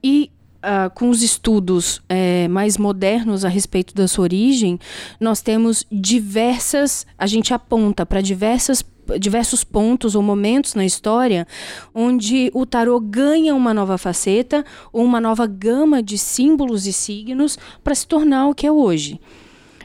[0.00, 4.80] E Uh, com os estudos é, mais modernos a respeito da sua origem,
[5.20, 8.82] nós temos diversas, a gente aponta para diversas
[9.18, 11.46] diversos pontos ou momentos na história
[11.94, 17.58] onde o tarô ganha uma nova faceta ou uma nova gama de símbolos e signos
[17.82, 19.20] para se tornar o que é hoje.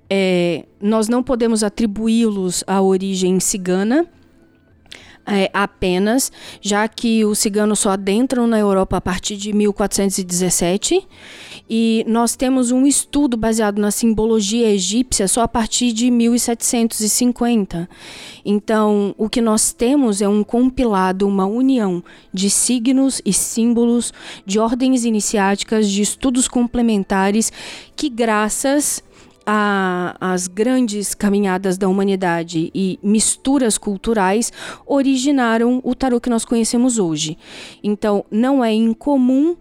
[0.10, 4.06] É, nós não podemos atribuí-los à origem cigana,
[5.32, 11.08] é, apenas, já que os ciganos só adentram na Europa a partir de 1417
[11.70, 17.89] e nós temos um estudo baseado na simbologia egípcia só a partir de 1750.
[18.44, 24.12] Então, o que nós temos é um compilado, uma união de signos e símbolos,
[24.46, 27.54] de ordens iniciáticas, de estudos complementares
[27.96, 29.02] que, graças
[29.45, 34.51] a, as grandes caminhadas da humanidade e misturas culturais
[34.86, 37.38] originaram o tarô que nós conhecemos hoje.
[37.84, 39.56] Então, não é incomum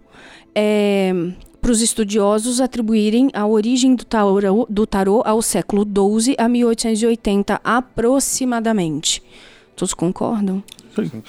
[0.53, 1.13] é,
[1.61, 7.61] para os estudiosos atribuírem a origem do tarô, do tarô ao século XII a 1880
[7.63, 9.21] aproximadamente.
[9.75, 10.63] Todos concordam?
[10.95, 11.23] Sim.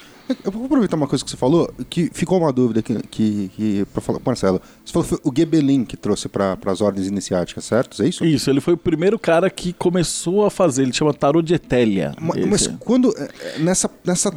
[0.44, 3.84] Eu vou aproveitar uma coisa que você falou, que ficou uma dúvida aqui, que, que
[3.92, 4.60] para falar, Marcelo.
[4.84, 8.02] Você falou que foi o Gebelin que trouxe para as ordens iniciáticas, certo?
[8.02, 8.24] É isso?
[8.24, 12.14] Isso, ele foi o primeiro cara que começou a fazer, ele chama tarô de Etélia.
[12.20, 14.32] Mas, mas quando, é, é, nessa, nessa,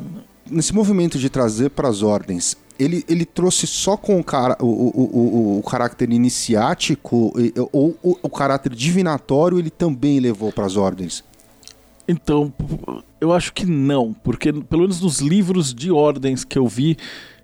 [0.50, 4.66] nesse movimento de trazer para as ordens, ele, ele trouxe só com o, cara, o,
[4.66, 7.34] o, o, o caráter iniciático
[7.72, 11.24] ou o, o caráter divinatório ele também levou para as ordens?
[12.08, 12.54] Então,
[13.20, 16.98] eu acho que não, porque pelo menos nos livros de ordens que eu vi,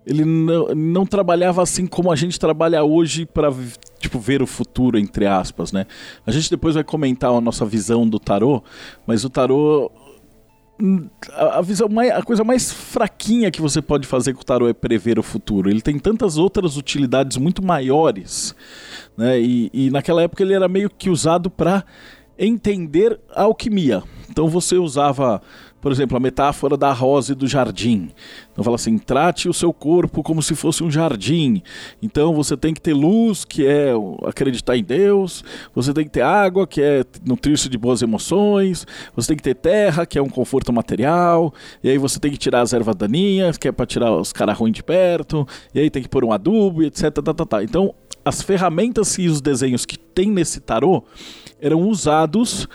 [0.06, 3.54] ele não, não trabalhava assim como a gente trabalha hoje para
[4.00, 5.86] tipo ver o futuro entre aspas, né?
[6.26, 8.64] A gente depois vai comentar a nossa visão do tarô,
[9.06, 9.92] mas o tarô
[11.34, 15.20] a, visão a coisa mais fraquinha que você pode fazer com o tarô é prever
[15.20, 15.70] o futuro.
[15.70, 18.56] Ele tem tantas outras utilidades muito maiores,
[19.16, 19.40] né?
[19.40, 21.86] E, e naquela época ele era meio que usado para
[22.46, 24.04] entender a alquimia.
[24.28, 25.42] Então você usava,
[25.82, 28.10] por exemplo, a metáfora da rosa e do jardim.
[28.52, 31.62] Então fala assim: trate o seu corpo como se fosse um jardim.
[32.02, 33.92] Então você tem que ter luz, que é
[34.26, 35.44] acreditar em Deus.
[35.76, 38.88] Você tem que ter água, que é nutrir-se de boas emoções.
[39.16, 41.54] Você tem que ter terra, que é um conforto material.
[41.84, 44.58] E aí você tem que tirar as ervas daninhas, que é para tirar os caras
[44.58, 45.46] ruins de perto.
[45.76, 47.12] E aí tem que pôr um adubo, etc.
[47.12, 47.64] Tá, tá, tá.
[47.64, 51.04] Então as ferramentas e os desenhos que tem nesse tarô
[51.62, 52.68] eram usados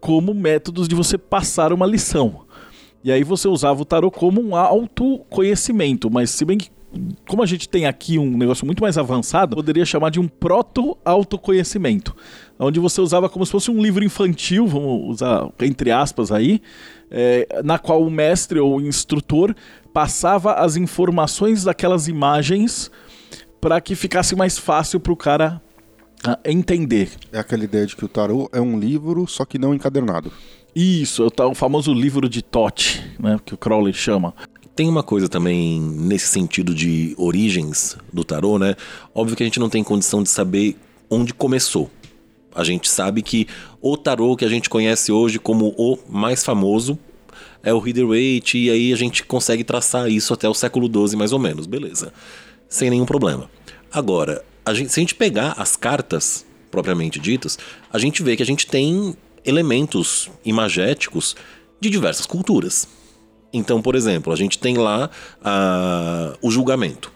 [0.00, 2.42] como métodos de você passar uma lição.
[3.04, 6.70] E aí você usava o tarô como um autoconhecimento, mas se bem que
[7.28, 12.16] como a gente tem aqui um negócio muito mais avançado, poderia chamar de um proto-autoconhecimento,
[12.58, 16.60] onde você usava como se fosse um livro infantil, vamos usar entre aspas aí,
[17.10, 19.54] é, na qual o mestre ou o instrutor
[19.92, 22.90] passava as informações daquelas imagens
[23.60, 25.62] para que ficasse mais fácil para o cara
[26.44, 27.10] entender.
[27.32, 30.32] É aquela ideia de que o tarô é um livro, só que não encadernado.
[30.74, 34.34] Isso, é o famoso livro de Tote, né, que o Crowley chama.
[34.76, 38.76] Tem uma coisa também nesse sentido de origens do tarô, né?
[39.14, 40.76] Óbvio que a gente não tem condição de saber
[41.10, 41.90] onde começou.
[42.54, 43.46] A gente sabe que
[43.80, 46.98] o tarô que a gente conhece hoje como o mais famoso
[47.62, 51.32] é o Rider-Waite, e aí a gente consegue traçar isso até o século XII, mais
[51.32, 52.12] ou menos, beleza.
[52.68, 53.50] Sem nenhum problema.
[53.92, 57.58] Agora, a gente, se a gente pegar as cartas propriamente ditas,
[57.92, 61.34] a gente vê que a gente tem elementos imagéticos
[61.80, 62.86] de diversas culturas.
[63.52, 65.10] Então, por exemplo, a gente tem lá
[66.40, 67.12] o julgamento,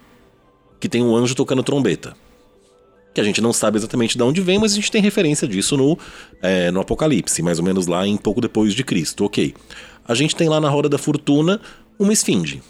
[0.81, 2.17] que tem um anjo tocando trombeta.
[3.13, 5.77] Que a gente não sabe exatamente de onde vem, mas a gente tem referência disso
[5.77, 5.97] no,
[6.43, 9.55] é, no Apocalipse, mais ou menos lá em pouco depois de Cristo, ok.
[10.07, 11.61] A gente tem lá na Roda da Fortuna
[11.97, 12.61] uma esfinge.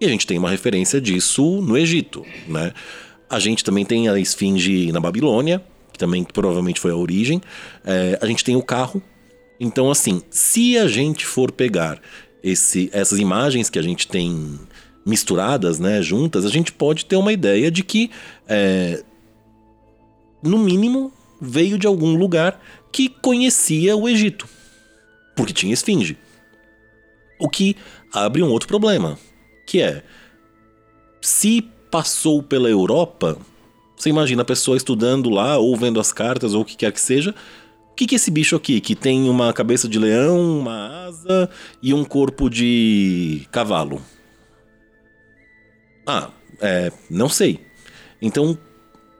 [0.00, 2.72] E a gente tem uma referência disso no Egito, né?
[3.32, 7.40] A gente também tem a esfinge na Babilônia, que também provavelmente foi a origem.
[7.82, 9.02] É, a gente tem o carro.
[9.58, 11.98] Então, assim, se a gente for pegar
[12.44, 14.60] esse, essas imagens que a gente tem
[15.06, 18.10] misturadas, né, juntas, a gente pode ter uma ideia de que,
[18.46, 19.02] é,
[20.42, 24.46] no mínimo, veio de algum lugar que conhecia o Egito,
[25.34, 26.18] porque tinha esfinge.
[27.40, 27.78] O que
[28.12, 29.18] abre um outro problema,
[29.66, 30.02] que é
[31.22, 33.36] se passou pela Europa,
[33.94, 37.00] você imagina a pessoa estudando lá ou vendo as cartas ou o que quer que
[37.00, 37.34] seja,
[37.90, 38.80] o que, que é esse bicho aqui?
[38.80, 41.50] Que tem uma cabeça de leão, uma asa
[41.82, 44.00] e um corpo de cavalo.
[46.06, 46.30] Ah,
[46.62, 47.60] é, não sei.
[48.22, 48.56] Então,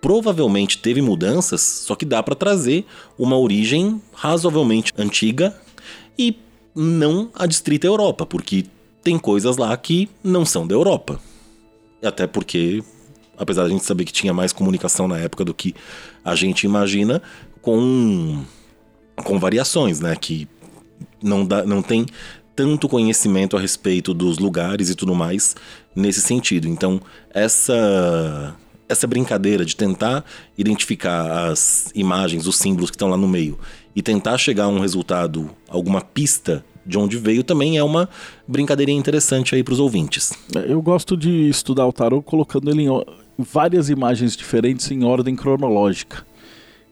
[0.01, 2.87] provavelmente teve mudanças, só que dá para trazer
[3.19, 5.55] uma origem razoavelmente antiga
[6.19, 6.39] e
[6.75, 8.65] não a distrita Europa, porque
[9.05, 11.21] tem coisas lá que não são da Europa.
[12.03, 12.83] Até porque,
[13.37, 15.75] apesar de a gente saber que tinha mais comunicação na época do que
[16.25, 17.23] a gente imagina,
[17.61, 18.45] com
[19.17, 20.17] com variações, né?
[20.17, 20.49] Que
[21.23, 22.07] não, dá, não tem
[22.55, 25.55] tanto conhecimento a respeito dos lugares e tudo mais
[25.95, 26.69] nesse sentido.
[26.69, 27.01] Então,
[27.33, 28.57] essa
[28.89, 30.23] essa brincadeira de tentar
[30.57, 33.59] identificar as imagens, os símbolos que estão lá no meio
[33.97, 38.09] e tentar chegar a um resultado, alguma pista de onde veio, também é uma
[38.47, 40.33] brincadeirinha interessante aí para os ouvintes.
[40.67, 43.05] Eu gosto de estudar o tarô colocando ele em
[43.39, 46.25] várias imagens diferentes em ordem cronológica.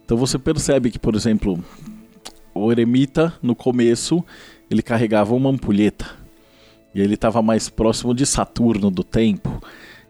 [0.04, 1.62] Então você percebe que, por exemplo,
[2.54, 4.24] o eremita, no começo,
[4.70, 6.06] ele carregava uma ampulheta.
[6.94, 9.62] E ele estava mais próximo de Saturno do tempo.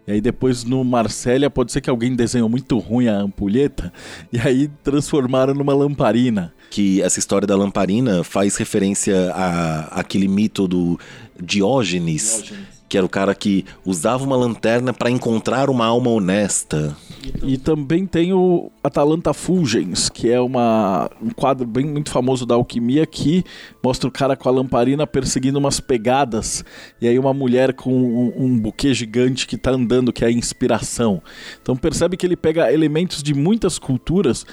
[0.07, 3.93] E aí depois no Marsella pode ser que alguém desenhou muito ruim a ampulheta
[4.33, 6.51] e aí transformaram numa lamparina.
[6.71, 10.99] Que essa história da lamparina faz referência a aquele mito do
[11.39, 12.41] Diógenes.
[12.43, 16.93] Diógenes que era o cara que usava uma lanterna para encontrar uma alma honesta.
[17.41, 22.55] E, também tem o Atalanta Fulgens, que é uma, um quadro bem muito famoso da
[22.55, 23.45] alquimia que
[23.81, 26.65] mostra o cara com a lamparina perseguindo umas pegadas
[26.99, 30.31] e aí uma mulher com um, um buquê gigante que está andando, que é a
[30.31, 31.21] inspiração.
[31.61, 34.45] Então percebe que ele pega elementos de muitas culturas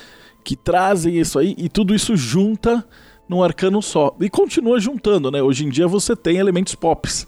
[0.49, 2.83] que trazem isso aí e tudo isso junta
[3.29, 4.17] num arcano só.
[4.19, 5.43] E continua juntando, né?
[5.43, 7.27] Hoje em dia você tem elementos pops.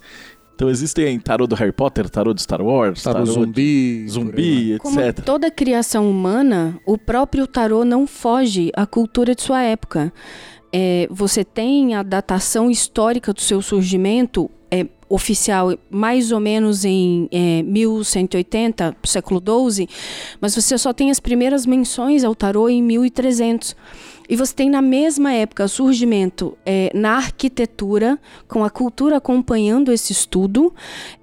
[0.55, 4.81] Então existem tarô do Harry Potter, tarô de Star Wars, tarô, tarô zumbi, zumbi, etc.
[4.81, 10.11] Como toda criação humana, o próprio tarô não foge à cultura de sua época.
[10.73, 14.49] É, você tem a datação histórica do seu surgimento
[15.11, 19.87] oficial mais ou menos em é, 1180, século XII,
[20.39, 23.75] mas você só tem as primeiras menções ao tarô em 1300.
[24.29, 30.13] E você tem na mesma época surgimento é, na arquitetura, com a cultura acompanhando esse
[30.13, 30.73] estudo,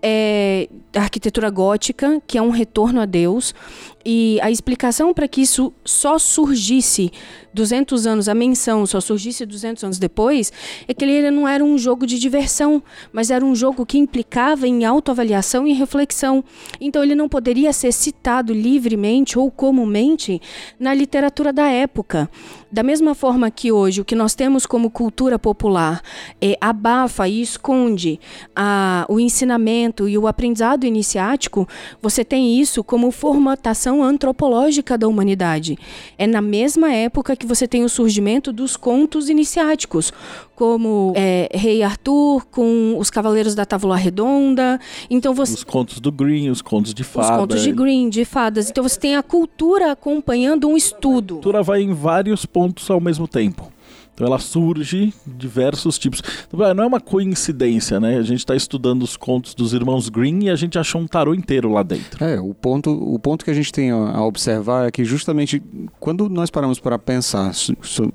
[0.02, 3.54] é, a arquitetura gótica, que é um retorno a Deus,
[4.04, 7.10] e a explicação para que isso só surgisse
[7.52, 10.52] 200 anos, a menção só surgisse 200 anos depois,
[10.86, 12.82] é que ele não era um jogo de diversão,
[13.12, 16.44] mas era um jogo que implicava em autoavaliação e reflexão.
[16.80, 20.40] Então ele não poderia ser citado livremente ou comumente
[20.78, 22.30] na literatura da época.
[22.70, 26.02] Da mesma forma que hoje o que nós temos como cultura popular
[26.40, 28.20] é, abafa e esconde
[28.54, 31.66] a, o ensinamento e o aprendizado iniciático,
[32.00, 35.78] você tem isso como formatação antropológica da humanidade.
[36.16, 40.12] É na mesma época que você tem o surgimento dos contos iniciáticos,
[40.54, 44.80] como é, Rei Arthur com os Cavaleiros da Távola Redonda.
[45.08, 47.30] Então você os contos do Green, os contos de fadas.
[47.30, 48.70] Os contos de Green, de fadas.
[48.70, 51.34] Então você tem a cultura acompanhando um estudo.
[51.34, 53.72] A cultura vai em vários pontos ao mesmo tempo.
[54.18, 56.20] Então ela surge diversos tipos.
[56.48, 58.18] Então, não é uma coincidência, né?
[58.18, 61.32] A gente está estudando os contos dos irmãos Green e a gente achou um tarô
[61.32, 62.24] inteiro lá dentro.
[62.24, 65.62] É, o ponto, o ponto que a gente tem a observar é que justamente
[66.00, 67.52] quando nós paramos para pensar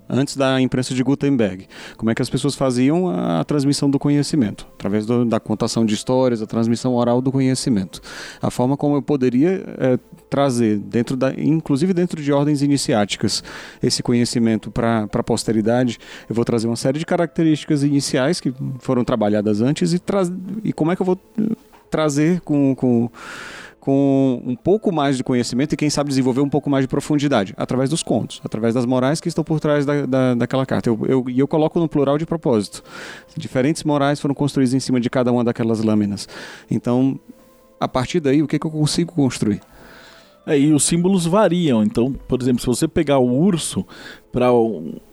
[0.09, 3.97] antes da imprensa de Gutenberg, como é que as pessoas faziam a, a transmissão do
[3.97, 8.01] conhecimento, através do, da contação de histórias, a transmissão oral do conhecimento.
[8.41, 9.97] A forma como eu poderia é,
[10.29, 13.41] trazer dentro da, inclusive dentro de ordens iniciáticas,
[13.81, 15.92] esse conhecimento para a posteridade
[16.29, 20.01] eu vou trazer uma série de características iniciais que foram trabalhadas antes e,
[20.63, 21.55] e como é que eu vou eh,
[21.89, 23.09] trazer com, com,
[23.79, 27.53] com um pouco mais de conhecimento e quem sabe desenvolver um pouco mais de profundidade,
[27.57, 30.89] através dos contos, através das morais que estão por trás da, da, daquela carta.
[30.89, 32.81] E eu, eu, eu coloco no plural de propósito.
[33.35, 36.27] Diferentes morais foram construídas em cima de cada uma daquelas lâminas.
[36.71, 37.19] Então,
[37.79, 39.59] a partir daí, o que, que eu consigo construir?
[40.45, 41.83] É, e os símbolos variam.
[41.83, 43.85] Então, por exemplo, se você pegar o urso,
[44.33, 44.47] para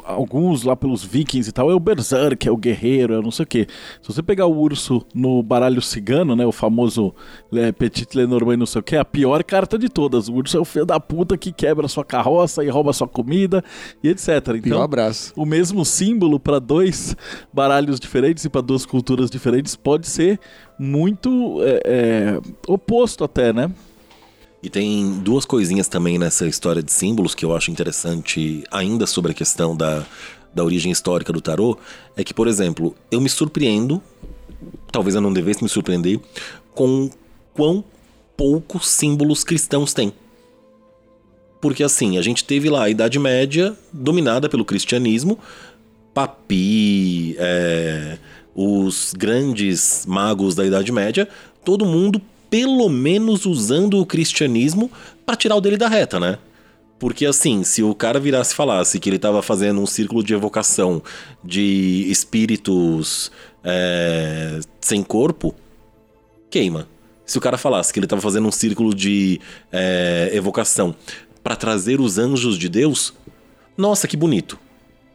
[0.02, 3.42] alguns lá pelos vikings e tal, é o Berserk, é o guerreiro, é não sei
[3.42, 3.66] o quê.
[4.00, 7.14] Se você pegar o urso no baralho cigano, né, o famoso
[7.52, 10.30] é, Petit Lenormand não sei o quê, é a pior carta de todas.
[10.30, 13.62] O urso é o filho da puta que quebra sua carroça e rouba sua comida
[14.02, 14.28] e etc.
[14.56, 15.34] Então, um abraço.
[15.36, 17.14] o mesmo símbolo para dois
[17.52, 20.40] baralhos diferentes e para duas culturas diferentes pode ser
[20.78, 23.70] muito é, é, oposto até, né?
[24.62, 29.32] E tem duas coisinhas também nessa história de símbolos que eu acho interessante, ainda sobre
[29.32, 30.04] a questão da,
[30.54, 31.78] da origem histórica do tarô.
[32.16, 34.02] É que, por exemplo, eu me surpreendo
[34.90, 36.20] talvez eu não devesse me surpreender
[36.74, 37.10] com
[37.54, 37.84] quão
[38.36, 40.12] poucos símbolos cristãos tem.
[41.60, 45.38] Porque assim, a gente teve lá a Idade Média dominada pelo cristianismo,
[46.14, 48.18] Papi, é,
[48.54, 51.28] os grandes magos da Idade Média,
[51.64, 52.20] todo mundo
[52.50, 54.90] pelo menos usando o cristianismo
[55.24, 56.38] para tirar o dele da reta, né?
[56.98, 60.34] Porque assim, se o cara virasse e falasse que ele estava fazendo um círculo de
[60.34, 61.02] evocação
[61.42, 63.32] de espíritos
[63.64, 65.54] é, sem corpo,
[66.50, 66.86] queima.
[67.24, 69.40] Se o cara falasse que ele estava fazendo um círculo de
[69.72, 70.94] é, evocação
[71.42, 73.14] para trazer os anjos de Deus,
[73.78, 74.58] nossa, que bonito.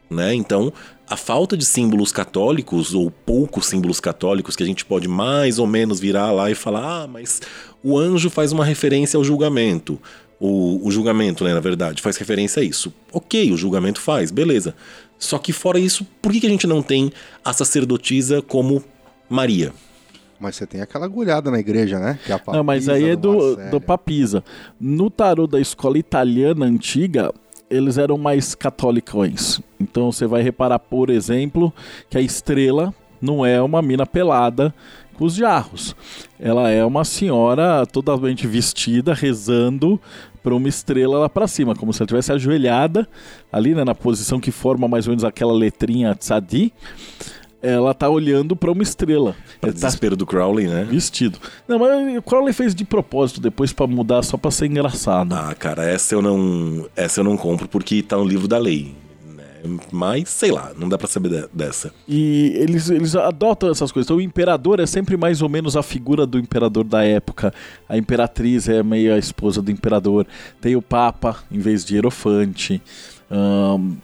[0.09, 0.33] Né?
[0.33, 0.73] Então,
[1.09, 5.67] a falta de símbolos católicos, ou poucos símbolos católicos, que a gente pode mais ou
[5.67, 7.41] menos virar lá e falar: ah, mas
[7.83, 9.99] o anjo faz uma referência ao julgamento.
[10.39, 12.93] O, o julgamento, né, na verdade, faz referência a isso.
[13.13, 14.75] Ok, o julgamento faz, beleza.
[15.17, 17.11] Só que fora isso, por que, que a gente não tem
[17.43, 18.83] a sacerdotisa como
[19.29, 19.71] Maria?
[20.39, 22.19] Mas você tem aquela agulhada na igreja, né?
[22.25, 24.43] Que é a não, mas aí é do, do Papisa.
[24.79, 27.33] No tarô da escola italiana antiga,
[27.69, 29.61] eles eram mais católicos.
[29.79, 31.73] Então você vai reparar, por exemplo,
[32.09, 34.73] que a estrela não é uma mina pelada
[35.15, 35.95] com os jarros.
[36.39, 39.99] Ela é uma senhora totalmente vestida, rezando
[40.43, 43.07] para uma estrela lá para cima, como se ela tivesse ajoelhada
[43.51, 46.71] ali, né, na posição que forma mais ou menos aquela letrinha tzadi
[47.61, 49.35] ela tá olhando para uma estrela.
[49.59, 50.83] Para tá desespero do Crowley, né?
[50.89, 51.39] Vestido.
[51.67, 55.33] Não, mas o Crowley fez de propósito depois para mudar só para ser engraçado.
[55.33, 58.93] Ah, cara, essa eu não, essa eu não compro porque tá no livro da lei.
[59.35, 59.77] Né?
[59.91, 61.91] Mas, sei lá, não dá pra saber dessa.
[62.07, 64.07] E eles, eles adotam essas coisas.
[64.07, 67.53] Então, o imperador é sempre mais ou menos a figura do imperador da época.
[67.89, 70.27] A imperatriz é meio a esposa do imperador.
[70.61, 72.81] Tem o Papa em vez de Hierofante.
[73.31, 73.97] Um,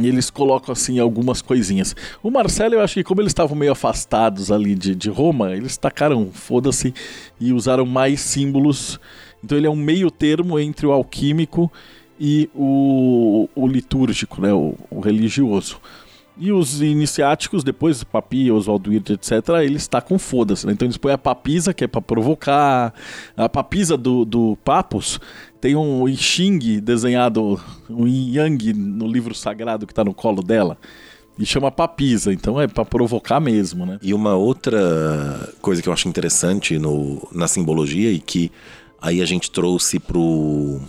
[0.00, 1.94] e eles colocam assim algumas coisinhas.
[2.22, 5.76] O Marcelo, eu acho que como eles estavam meio afastados ali de, de Roma, eles
[5.76, 6.94] tacaram foda-se
[7.40, 8.98] e usaram mais símbolos.
[9.42, 11.70] Então ele é um meio termo entre o alquímico
[12.18, 15.80] e o, o litúrgico, né, o, o religioso.
[16.38, 19.32] E os iniciáticos, depois, Papi, Oswaldo Wirth, etc.,
[19.62, 20.66] eles com foda-se.
[20.66, 20.72] Né?
[20.72, 22.94] Então eles põem a papisa, que é para provocar.
[23.36, 25.18] A papisa do, do Papos
[25.60, 27.60] tem um Xing desenhado,
[27.90, 30.78] um Yang no livro sagrado que está no colo dela.
[31.36, 33.98] E chama papisa, então é para provocar mesmo, né?
[34.02, 38.50] E uma outra coisa que eu acho interessante no, na simbologia e que
[39.00, 40.80] aí a gente trouxe pro.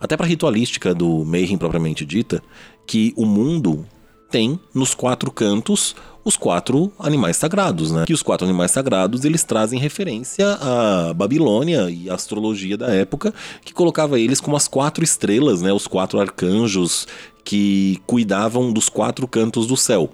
[0.00, 2.42] Até pra ritualística do Mayhem propriamente dita,
[2.84, 3.86] que o mundo
[4.30, 8.04] tem nos quatro cantos os quatro animais sagrados, né?
[8.06, 13.32] Que os quatro animais sagrados eles trazem referência à Babilônia e à astrologia da época,
[13.64, 15.72] que colocava eles como as quatro estrelas, né?
[15.72, 17.06] Os quatro arcanjos
[17.44, 20.10] que cuidavam dos quatro cantos do céu,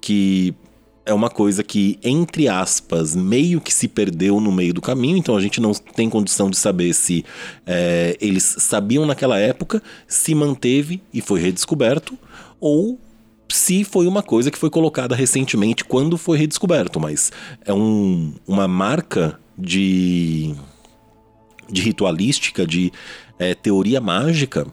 [0.00, 0.54] que
[1.04, 5.36] é uma coisa que, entre aspas, meio que se perdeu no meio do caminho, então
[5.36, 7.24] a gente não tem condição de saber se
[7.66, 12.16] é, eles sabiam naquela época, se manteve e foi redescoberto,
[12.60, 12.98] ou
[13.50, 17.32] se foi uma coisa que foi colocada recentemente quando foi redescoberto, mas
[17.64, 20.54] é um, uma marca de,
[21.68, 22.92] de ritualística, de
[23.38, 24.66] é, teoria mágica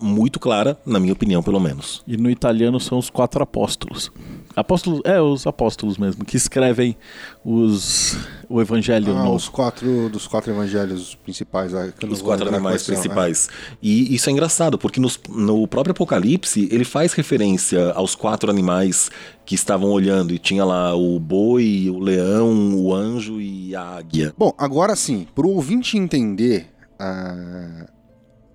[0.00, 2.02] muito clara, na minha opinião, pelo menos.
[2.06, 4.10] E no italiano são os quatro apóstolos.
[4.56, 6.96] Apóstolos, é, os apóstolos mesmo, que escrevem
[7.44, 8.16] os,
[8.48, 9.28] o evangelho ah.
[9.28, 11.72] Os quatro, dos quatro evangelhos principais.
[12.08, 13.48] Os quatro animais principais.
[13.48, 13.76] Né?
[13.82, 19.10] E isso é engraçado, porque nos, no próprio Apocalipse, ele faz referência aos quatro animais
[19.44, 20.32] que estavam olhando.
[20.32, 24.32] E tinha lá o boi, o leão, o anjo e a águia.
[24.38, 27.86] Bom, agora sim, para o ouvinte entender uh,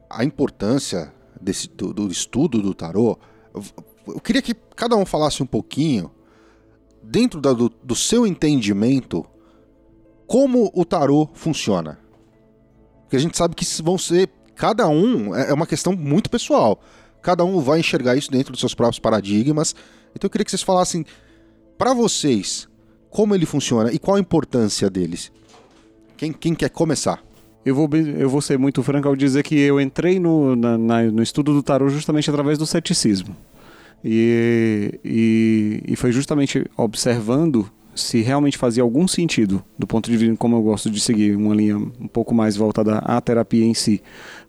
[0.10, 3.18] a importância desse, do, do estudo do tarô,
[4.14, 6.12] eu queria que cada um falasse um pouquinho,
[7.04, 9.26] dentro da, do, do seu entendimento,
[10.28, 12.00] como o tarô funciona.
[13.02, 14.30] Porque a gente sabe que vão ser.
[14.56, 16.80] Cada um é, é uma questão muito pessoal.
[17.22, 19.74] Cada um vai enxergar isso dentro dos seus próprios paradigmas.
[20.14, 21.06] Então eu queria que vocês falassem,
[21.78, 22.68] para vocês,
[23.10, 25.32] como ele funciona e qual a importância deles.
[26.18, 27.24] Quem, quem quer começar?
[27.66, 31.04] Eu vou, eu vou ser muito franco ao dizer que eu entrei no, na, na,
[31.04, 33.36] no estudo do tarô justamente através do ceticismo.
[34.04, 40.36] E, e, e foi justamente observando se realmente fazia algum sentido, do ponto de vista
[40.38, 44.02] como eu gosto de seguir uma linha um pouco mais voltada à terapia em si.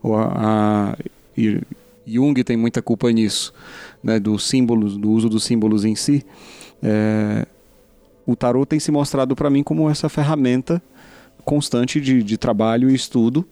[0.03, 0.97] Ou a, a
[2.07, 3.53] Jung tem muita culpa nisso,
[4.03, 6.25] né, dos símbolos, do uso dos símbolos em si.
[6.83, 7.47] É,
[8.27, 10.81] o tarot tem se mostrado para mim como essa ferramenta
[11.45, 13.47] constante de, de trabalho e estudo,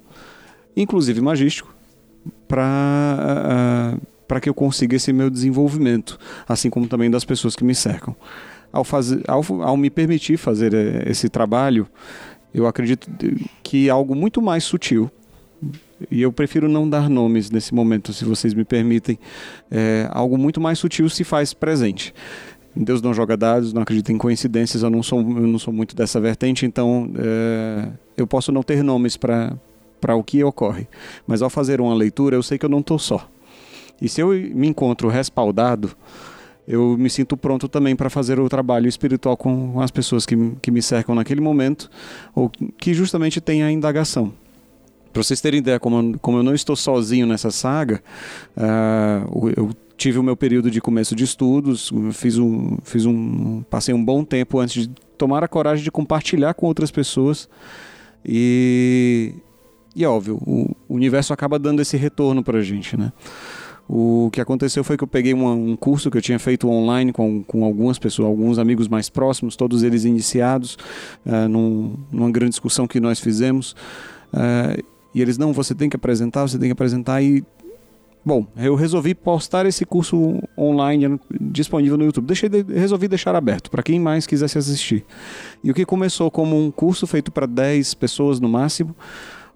[0.76, 1.74] inclusive magístico,
[2.46, 3.96] para
[4.28, 8.14] para que eu consiga esse meu desenvolvimento, assim como também das pessoas que me cercam.
[8.70, 11.88] ao, fazer, ao, ao me permitir fazer eh, esse trabalho,
[12.52, 13.08] eu acredito
[13.62, 15.10] que algo muito mais sutil,
[16.10, 19.18] e eu prefiro não dar nomes nesse momento, se vocês me permitem,
[19.70, 22.14] é, algo muito mais sutil se faz presente.
[22.76, 25.96] Deus não joga dados, não acredito em coincidências, eu não sou, eu não sou muito
[25.96, 29.58] dessa vertente, então é, eu posso não ter nomes para
[30.14, 30.86] o que ocorre.
[31.26, 33.28] Mas ao fazer uma leitura, eu sei que eu não estou só.
[34.00, 35.90] E se eu me encontro respaldado,
[36.66, 40.70] eu me sinto pronto também para fazer o trabalho espiritual com as pessoas que, que
[40.70, 41.90] me cercam naquele momento,
[42.34, 44.32] ou que justamente têm a indagação.
[45.12, 48.02] Para vocês terem ideia, como, como eu não estou sozinho nessa saga,
[48.56, 53.92] uh, eu tive o meu período de começo de estudos, fiz um, fiz um, passei
[53.94, 57.48] um bom tempo antes de tomar a coragem de compartilhar com outras pessoas
[58.24, 59.34] e,
[59.96, 63.12] e é óbvio, o, universo acaba dando esse retorno para a gente, né?
[63.88, 67.10] O que aconteceu foi que eu peguei uma, um curso que eu tinha feito online
[67.10, 70.76] com, com algumas pessoas, alguns amigos mais próximos, todos eles iniciados,
[71.24, 73.72] uh, num, numa grande discussão que nós fizemos.
[74.30, 74.84] Uh,
[75.14, 77.22] e eles, não, você tem que apresentar, você tem que apresentar.
[77.22, 77.42] E,
[78.22, 82.26] bom, eu resolvi postar esse curso online disponível no YouTube.
[82.26, 85.02] Deixei de, resolvi deixar aberto para quem mais quisesse assistir.
[85.64, 88.94] E o que começou como um curso feito para 10 pessoas no máximo,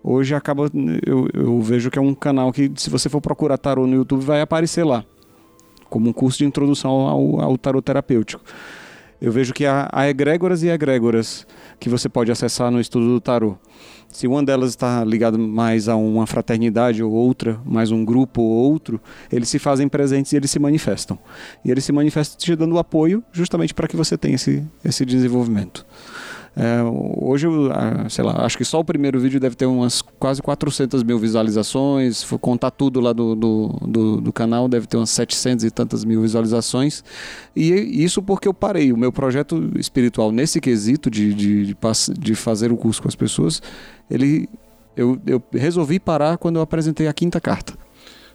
[0.02, 0.70] hoje acaba.
[1.06, 4.24] Eu, eu vejo que é um canal que, se você for procurar tarô no YouTube,
[4.24, 5.04] vai aparecer lá.
[5.88, 8.42] Como um curso de introdução ao, ao tarô terapêutico.
[9.20, 11.46] Eu vejo que há, há egrégoras e egrégoras
[11.78, 13.56] que você pode acessar no estudo do tarô.
[14.10, 18.72] Se uma delas está ligada mais a uma fraternidade ou outra, mais um grupo ou
[18.72, 19.00] outro,
[19.30, 21.18] eles se fazem presentes e eles se manifestam.
[21.64, 25.86] E eles se manifestam te dando apoio justamente para que você tenha esse, esse desenvolvimento.
[26.54, 27.46] É, hoje,
[28.10, 32.22] sei lá, acho que só o primeiro vídeo deve ter umas quase 400 mil visualizações.
[32.22, 36.04] For contar tudo lá do, do, do, do canal, deve ter umas 700 e tantas
[36.04, 37.02] mil visualizações.
[37.56, 38.92] E isso porque eu parei.
[38.92, 41.76] O meu projeto espiritual, nesse quesito de, de, de,
[42.18, 43.62] de fazer o curso com as pessoas,
[44.10, 44.48] ele,
[44.94, 47.81] eu, eu resolvi parar quando eu apresentei a quinta carta.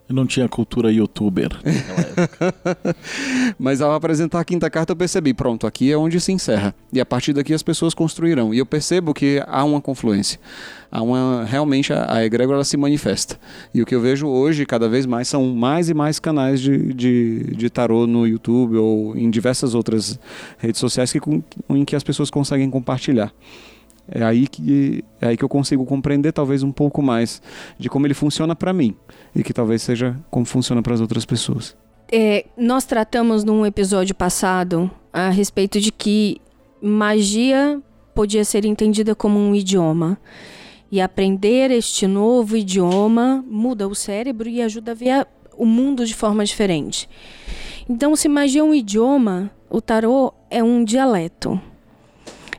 [0.10, 1.50] Eu não tinha cultura youtuber
[3.60, 6.74] Mas ao apresentar a quinta carta eu percebi, pronto, aqui é onde se encerra.
[6.94, 8.54] E a partir daqui as pessoas construirão.
[8.54, 10.40] E eu percebo que há uma confluência.
[10.90, 13.38] Há uma, realmente a, a egrégora se manifesta.
[13.74, 16.94] E o que eu vejo hoje, cada vez mais, são mais e mais canais de,
[16.94, 20.18] de, de tarô no YouTube ou em diversas outras
[20.58, 21.20] redes sociais que,
[21.70, 23.34] em que as pessoas conseguem compartilhar.
[24.10, 27.42] É aí que é aí que eu consigo compreender talvez um pouco mais
[27.78, 28.96] de como ele funciona para mim
[29.36, 31.76] e que talvez seja como funciona para as outras pessoas.
[32.10, 36.40] É, nós tratamos num episódio passado a respeito de que
[36.82, 37.82] magia
[38.16, 40.18] podia ser entendida como um idioma.
[40.90, 45.28] E aprender este novo idioma muda o cérebro e ajuda a ver
[45.58, 47.10] o mundo de forma diferente.
[47.90, 51.62] Então, se magia é um idioma, o tarô é um dialeto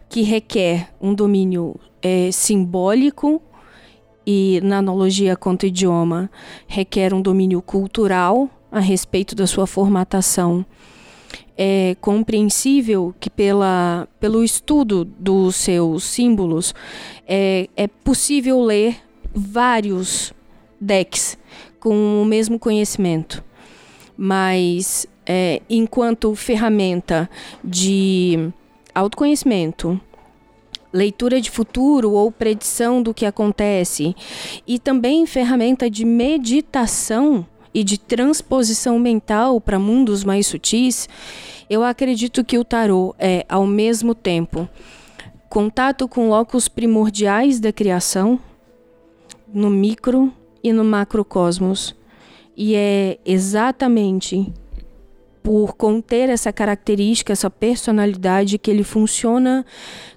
[0.09, 3.42] que requer um domínio é, simbólico
[4.26, 6.30] e, na analogia quanto idioma,
[6.66, 10.64] requer um domínio cultural a respeito da sua formatação.
[11.56, 16.74] É compreensível que, pela, pelo estudo dos seus símbolos,
[17.26, 18.96] é, é possível ler
[19.34, 20.32] vários
[20.80, 21.36] decks
[21.80, 23.42] com o mesmo conhecimento.
[24.16, 27.28] Mas, é, enquanto ferramenta
[27.64, 28.52] de
[28.99, 30.01] autoconhecimento,
[30.92, 34.14] leitura de futuro ou predição do que acontece,
[34.66, 41.09] e também ferramenta de meditação e de transposição mental para mundos mais sutis,
[41.68, 44.68] eu acredito que o tarô é, ao mesmo tempo,
[45.49, 48.40] contato com locos primordiais da criação,
[49.53, 50.32] no micro
[50.62, 51.94] e no macrocosmos.
[52.57, 54.53] E é exatamente
[55.49, 59.64] por conter essa característica, essa personalidade, que ele funciona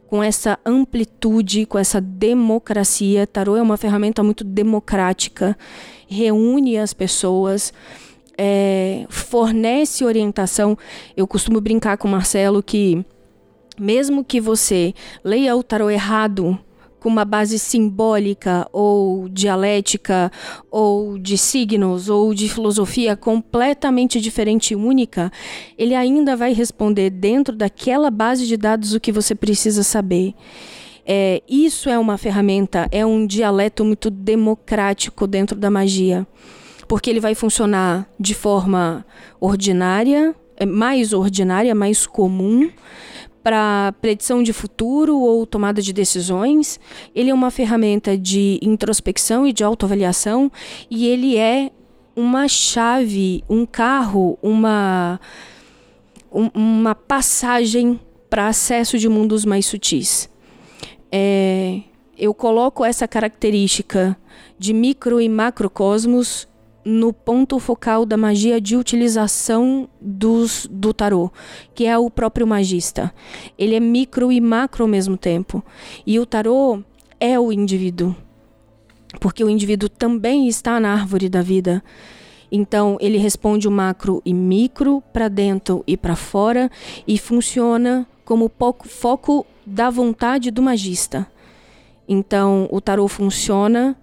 [0.06, 3.26] com essa amplitude, com essa democracia.
[3.26, 5.58] Tarô é uma ferramenta muito democrática,
[6.06, 7.74] reúne as pessoas.
[8.38, 10.78] É, fornece orientação.
[11.16, 13.06] Eu costumo brincar com o Marcelo que,
[13.80, 16.60] mesmo que você leia o tarô errado,
[17.02, 20.32] com uma base simbólica ou dialética
[20.70, 25.32] ou de signos ou de filosofia completamente diferente e única,
[25.76, 30.36] ele ainda vai responder dentro daquela base de dados o que você precisa saber.
[31.04, 36.28] É, isso é uma ferramenta, é um dialeto muito democrático dentro da magia,
[36.88, 39.04] porque ele vai funcionar de forma
[39.40, 42.70] ordinária, é mais ordinária, mais comum
[43.44, 46.80] para predição de futuro ou tomada de decisões.
[47.14, 50.52] Ele é uma ferramenta de introspecção e de autoavaliação
[50.90, 51.72] e ele é
[52.16, 55.20] uma chave, um carro, uma
[56.32, 60.30] um, uma passagem para acesso de mundos mais sutis.
[61.12, 61.82] É,
[62.18, 64.16] eu coloco essa característica
[64.58, 66.48] de micro e macrocosmos
[66.84, 71.32] no ponto focal da magia de utilização dos, do tarô,
[71.74, 73.14] que é o próprio magista.
[73.58, 75.64] Ele é micro e macro ao mesmo tempo.
[76.06, 76.84] E o tarô
[77.20, 78.16] é o indivíduo,
[79.20, 81.84] porque o indivíduo também está na árvore da vida.
[82.52, 86.70] Então, ele responde o macro e micro para dentro e para fora
[87.08, 88.52] e funciona como
[88.86, 91.28] foco da vontade do magista.
[92.08, 93.96] Então, o tarô funciona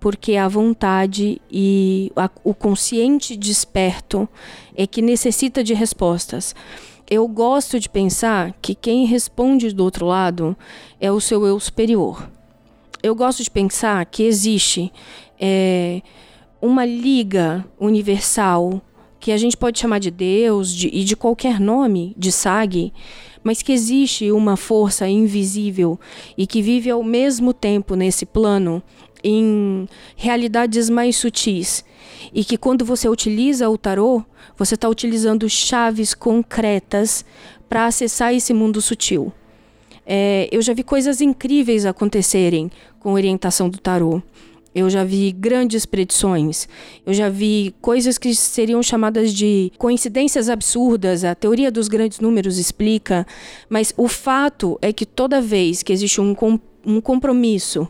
[0.00, 4.28] porque a vontade e a, o consciente desperto
[4.74, 6.54] é que necessita de respostas.
[7.08, 10.56] Eu gosto de pensar que quem responde do outro lado
[11.00, 12.28] é o seu eu superior.
[13.02, 14.92] Eu gosto de pensar que existe
[15.38, 16.02] é,
[16.60, 18.82] uma liga universal
[19.20, 22.92] que a gente pode chamar de Deus de, e de qualquer nome, de SAG,
[23.42, 25.98] mas que existe uma força invisível
[26.36, 28.82] e que vive ao mesmo tempo nesse plano
[29.26, 31.84] em realidades mais sutis.
[32.32, 34.22] E que quando você utiliza o tarô,
[34.56, 37.24] você está utilizando chaves concretas
[37.68, 39.32] para acessar esse mundo sutil.
[40.06, 42.70] É, eu já vi coisas incríveis acontecerem
[43.00, 44.22] com orientação do tarô.
[44.72, 46.68] Eu já vi grandes predições.
[47.04, 51.24] Eu já vi coisas que seriam chamadas de coincidências absurdas.
[51.24, 53.26] A teoria dos grandes números explica.
[53.68, 56.36] Mas o fato é que toda vez que existe um,
[56.84, 57.88] um compromisso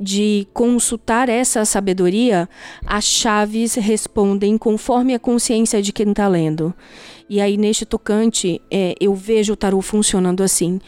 [0.00, 2.48] de consultar essa sabedoria,
[2.86, 6.72] as chaves respondem conforme a consciência de quem está lendo.
[7.28, 10.80] E aí, neste tocante, é, eu vejo o tarô funcionando assim: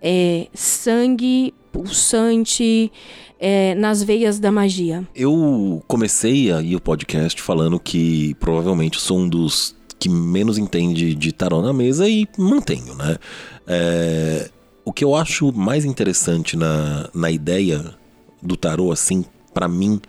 [0.00, 2.90] é, sangue pulsante
[3.38, 5.06] é, nas veias da magia.
[5.14, 11.32] Eu comecei aí o podcast falando que provavelmente sou um dos que menos entende de
[11.32, 13.18] tarô na mesa e mantenho, né?
[13.66, 14.50] É,
[14.84, 17.99] o que eu acho mais interessante na, na ideia
[18.42, 20.00] do tarô, assim, para mim,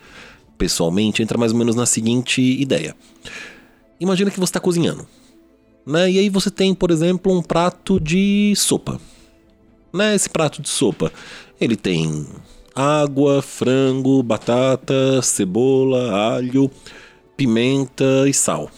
[0.58, 2.96] pessoalmente, entra mais ou menos na seguinte ideia.
[4.00, 5.08] Imagina que você está cozinhando,
[5.86, 6.12] né?
[6.12, 9.00] E aí você tem, por exemplo, um prato de sopa.
[9.94, 10.16] Né?
[10.16, 11.12] Esse prato de sopa,
[11.60, 12.26] ele tem
[12.74, 16.72] água, frango, batata, cebola, alho,
[17.36, 18.72] pimenta e sal.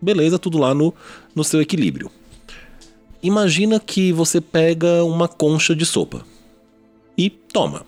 [0.00, 0.92] Beleza, tudo lá no,
[1.34, 2.10] no seu equilíbrio.
[3.22, 6.26] Imagina que você pega uma concha de sopa
[7.16, 7.86] e toma.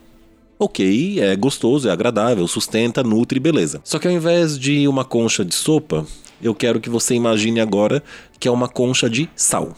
[0.64, 3.82] Ok, é gostoso, é agradável, sustenta, nutre, beleza.
[3.84, 6.06] Só que ao invés de uma concha de sopa,
[6.40, 8.02] eu quero que você imagine agora
[8.40, 9.74] que é uma concha de sal.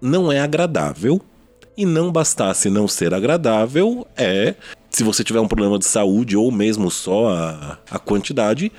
[0.00, 1.20] Não é agradável,
[1.76, 4.56] e não bastasse não ser agradável, é,
[4.90, 8.72] se você tiver um problema de saúde ou mesmo só a, a quantidade,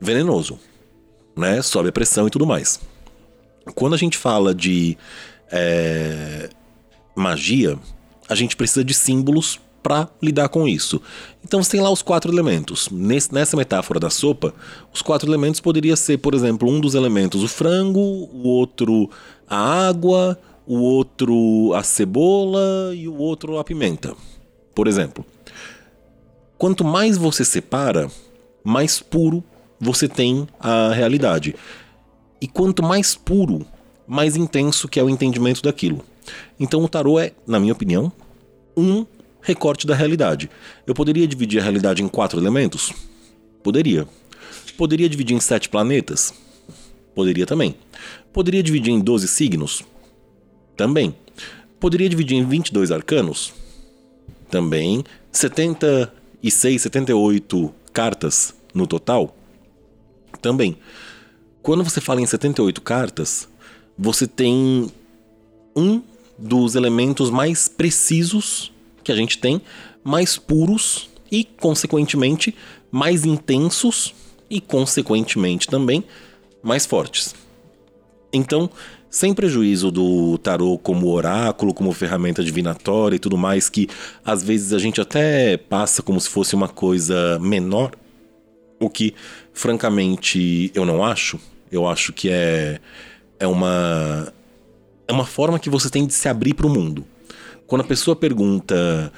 [0.00, 0.58] venenoso.
[1.36, 1.60] Né?
[1.60, 2.80] Sobe a pressão e tudo mais.
[3.74, 4.96] Quando a gente fala de
[5.52, 6.48] é,
[7.14, 7.78] magia,
[8.28, 11.00] a gente precisa de símbolos para lidar com isso.
[11.44, 12.88] Então você tem lá os quatro elementos.
[12.90, 14.52] Nesse, nessa metáfora da sopa,
[14.92, 19.10] os quatro elementos poderia ser, por exemplo, um dos elementos o frango, o outro
[19.48, 24.14] a água, o outro a cebola e o outro a pimenta,
[24.74, 25.24] por exemplo.
[26.58, 28.10] Quanto mais você separa,
[28.62, 29.42] mais puro
[29.80, 31.54] você tem a realidade.
[32.40, 33.64] E quanto mais puro,
[34.06, 36.04] mais intenso que é o entendimento daquilo.
[36.58, 38.12] Então o tarô é, na minha opinião,
[38.76, 39.06] um
[39.40, 40.50] recorte da realidade.
[40.86, 42.92] Eu poderia dividir a realidade em quatro elementos?
[43.62, 44.06] Poderia.
[44.76, 46.32] Poderia dividir em sete planetas?
[47.14, 47.74] Poderia também.
[48.32, 49.82] Poderia dividir em doze signos?
[50.76, 51.14] Também.
[51.80, 53.52] Poderia dividir em 22 arcanos?
[54.50, 55.04] Também.
[55.32, 59.36] 76, 78 cartas no total?
[60.40, 60.76] Também.
[61.62, 63.48] Quando você fala em 78 cartas,
[63.98, 64.90] você tem
[65.74, 66.02] um
[66.38, 68.72] dos elementos mais precisos
[69.02, 69.60] que a gente tem,
[70.04, 72.54] mais puros e, consequentemente,
[72.90, 74.14] mais intensos
[74.48, 76.04] e, consequentemente, também
[76.62, 77.34] mais fortes.
[78.32, 78.70] Então,
[79.10, 83.88] sem prejuízo do tarô como oráculo, como ferramenta divinatória e tudo mais, que
[84.24, 87.92] às vezes a gente até passa como se fosse uma coisa menor,
[88.78, 89.14] o que
[89.52, 91.40] francamente eu não acho.
[91.70, 92.80] Eu acho que é,
[93.38, 94.32] é uma
[95.08, 97.04] é uma forma que você tem de se abrir para o mundo.
[97.66, 99.10] Quando a pessoa pergunta: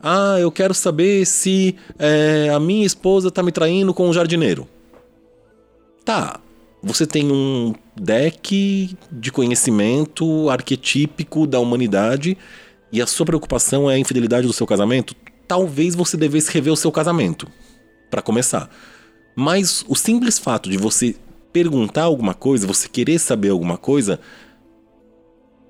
[0.00, 4.68] Ah, eu quero saber se é, a minha esposa está me traindo com um jardineiro.
[6.04, 6.40] Tá,
[6.82, 12.36] você tem um deck de conhecimento arquetípico da humanidade
[12.92, 15.14] e a sua preocupação é a infidelidade do seu casamento,
[15.48, 17.48] talvez você devesse rever o seu casamento,
[18.08, 18.70] para começar.
[19.34, 21.16] Mas o simples fato de você
[21.52, 24.20] perguntar alguma coisa, você querer saber alguma coisa,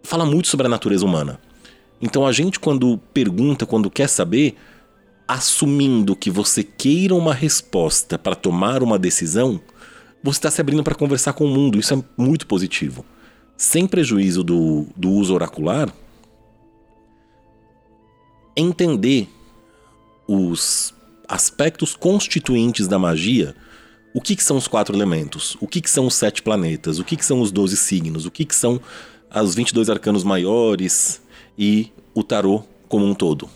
[0.07, 1.39] fala muito sobre a natureza humana.
[2.01, 4.57] Então a gente, quando pergunta, quando quer saber,
[5.27, 9.61] assumindo que você queira uma resposta para tomar uma decisão,
[10.23, 11.79] você está se abrindo para conversar com o mundo.
[11.79, 13.05] Isso é muito positivo.
[13.57, 15.93] Sem prejuízo do, do uso oracular,
[18.57, 19.29] entender
[20.29, 20.95] os
[21.29, 23.55] aspectos constituintes da magia,
[24.15, 27.05] o que, que são os quatro elementos, o que, que são os sete planetas, o
[27.05, 28.81] que, que são os doze signos, o que, que são
[29.35, 31.21] os 22 arcanos maiores
[31.59, 33.49] e o tarô como um todo.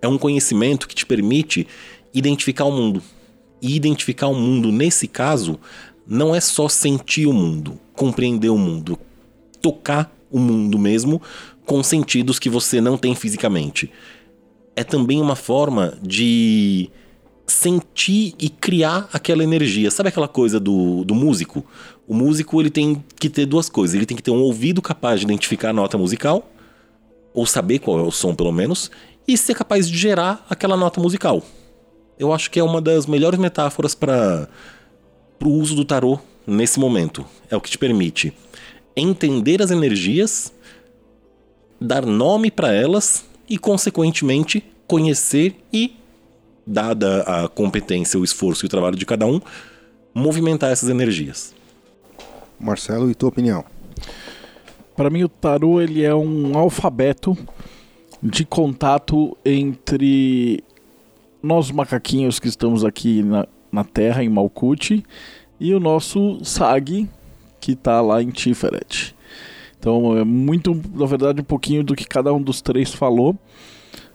[0.00, 1.66] É um conhecimento que te permite
[2.14, 3.02] identificar o mundo.
[3.60, 5.58] E identificar o mundo, nesse caso,
[6.06, 8.98] não é só sentir o mundo, compreender o mundo,
[9.60, 11.20] tocar o mundo mesmo
[11.66, 13.90] com sentidos que você não tem fisicamente.
[14.74, 16.88] É também uma forma de
[17.46, 19.90] sentir e criar aquela energia.
[19.90, 21.64] Sabe aquela coisa do, do músico?
[22.08, 23.94] O músico ele tem que ter duas coisas.
[23.94, 26.50] Ele tem que ter um ouvido capaz de identificar a nota musical,
[27.34, 28.90] ou saber qual é o som, pelo menos,
[29.28, 31.42] e ser capaz de gerar aquela nota musical.
[32.18, 34.48] Eu acho que é uma das melhores metáforas para
[35.44, 37.26] o uso do tarô nesse momento.
[37.50, 38.32] É o que te permite
[38.96, 40.50] entender as energias,
[41.78, 45.94] dar nome para elas e, consequentemente, conhecer e
[46.66, 49.40] dada a competência, o esforço e o trabalho de cada um,
[50.14, 51.57] movimentar essas energias.
[52.60, 53.64] Marcelo, e tua opinião?
[54.96, 57.36] Para mim, o tarô ele é um alfabeto
[58.22, 60.62] de contato entre
[61.42, 65.04] nós macaquinhos que estamos aqui na, na Terra, em Malkuth,
[65.60, 67.08] e o nosso SAG,
[67.60, 69.14] que está lá em Tiferet.
[69.78, 73.36] Então, é muito, na verdade, um pouquinho do que cada um dos três falou.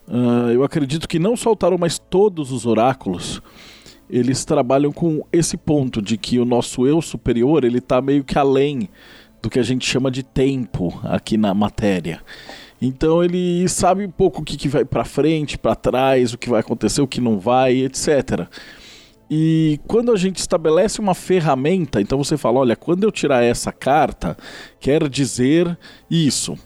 [0.07, 3.41] Uh, eu acredito que não só o tarô, mas todos os oráculos,
[4.09, 8.37] eles trabalham com esse ponto de que o nosso eu superior, ele está meio que
[8.37, 8.89] além
[9.41, 12.21] do que a gente chama de tempo aqui na matéria.
[12.81, 16.49] Então ele sabe um pouco o que, que vai para frente, para trás, o que
[16.49, 18.47] vai acontecer, o que não vai, etc.
[19.29, 23.71] E quando a gente estabelece uma ferramenta, então você fala, olha, quando eu tirar essa
[23.71, 24.37] carta,
[24.79, 25.77] quer dizer
[26.09, 26.57] isso.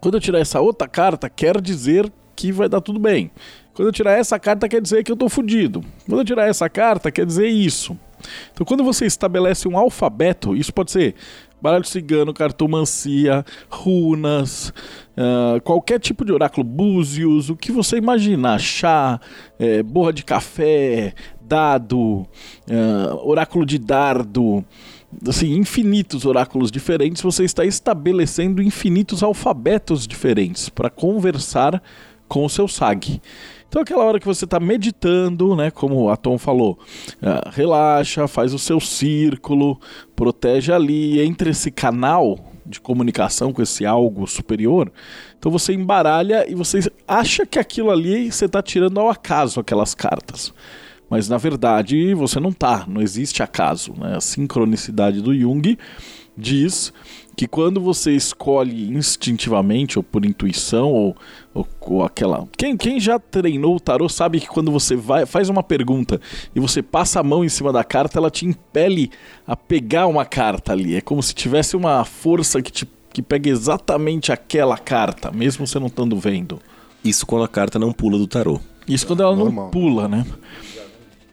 [0.00, 3.30] Quando eu tirar essa outra carta, quer dizer que vai dar tudo bem.
[3.74, 5.82] Quando eu tirar essa carta, quer dizer que eu estou fudido.
[6.06, 7.96] Quando eu tirar essa carta, quer dizer isso.
[8.52, 11.14] Então, quando você estabelece um alfabeto, isso pode ser
[11.60, 14.72] baralho cigano, cartomancia, runas,
[15.16, 19.20] uh, qualquer tipo de oráculo, búzios, o que você imaginar, chá,
[19.58, 21.12] é, borra de café,
[21.42, 22.26] dado, uh,
[23.22, 24.64] oráculo de dardo,
[25.28, 31.82] assim, infinitos oráculos diferentes, você está estabelecendo infinitos alfabetos diferentes para conversar
[32.26, 33.20] com o seu SAG.
[33.70, 36.76] Então, aquela hora que você está meditando, né, como a Tom falou,
[37.22, 39.78] uh, relaxa, faz o seu círculo,
[40.16, 44.90] protege ali, entre esse canal de comunicação com esse algo superior.
[45.38, 49.94] Então você embaralha e você acha que aquilo ali você está tirando ao acaso aquelas
[49.94, 50.52] cartas.
[51.08, 53.94] Mas na verdade você não tá, não existe acaso.
[53.96, 54.16] Né?
[54.16, 55.78] A sincronicidade do Jung
[56.40, 56.92] diz
[57.36, 61.16] que quando você escolhe instintivamente ou por intuição ou,
[61.54, 65.48] ou, ou, aquela quem, quem já treinou o tarô sabe que quando você vai faz
[65.48, 66.20] uma pergunta
[66.54, 69.10] e você passa a mão em cima da carta ela te impele
[69.46, 70.96] a pegar uma carta ali.
[70.96, 75.78] É como se tivesse uma força que te que pega exatamente aquela carta mesmo você
[75.78, 76.60] não estando vendo.
[77.04, 78.60] Isso quando a carta não pula do tarô.
[78.86, 79.64] Isso quando ela Normal.
[79.64, 80.26] não pula né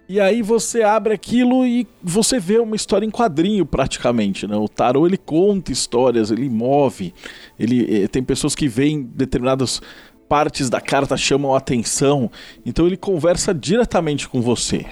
[0.10, 4.56] e aí você abre aquilo e você vê uma história em quadrinho praticamente, né?
[4.56, 7.14] O tarô ele conta histórias, ele move,
[7.60, 9.82] ele eh, tem pessoas que veem determinadas
[10.30, 12.30] partes da carta chamam a atenção,
[12.66, 14.86] então ele conversa diretamente com você.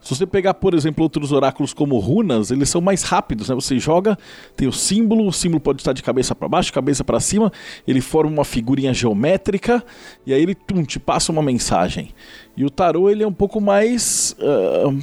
[0.00, 3.54] Se você pegar, por exemplo, outros oráculos como runas, eles são mais rápidos, né?
[3.54, 4.18] Você joga,
[4.56, 7.52] tem o símbolo, o símbolo pode estar de cabeça para baixo, cabeça para cima,
[7.86, 9.84] ele forma uma figurinha geométrica
[10.26, 12.14] e aí ele tum, te passa uma mensagem.
[12.56, 14.98] E o tarô ele é um pouco mais uh,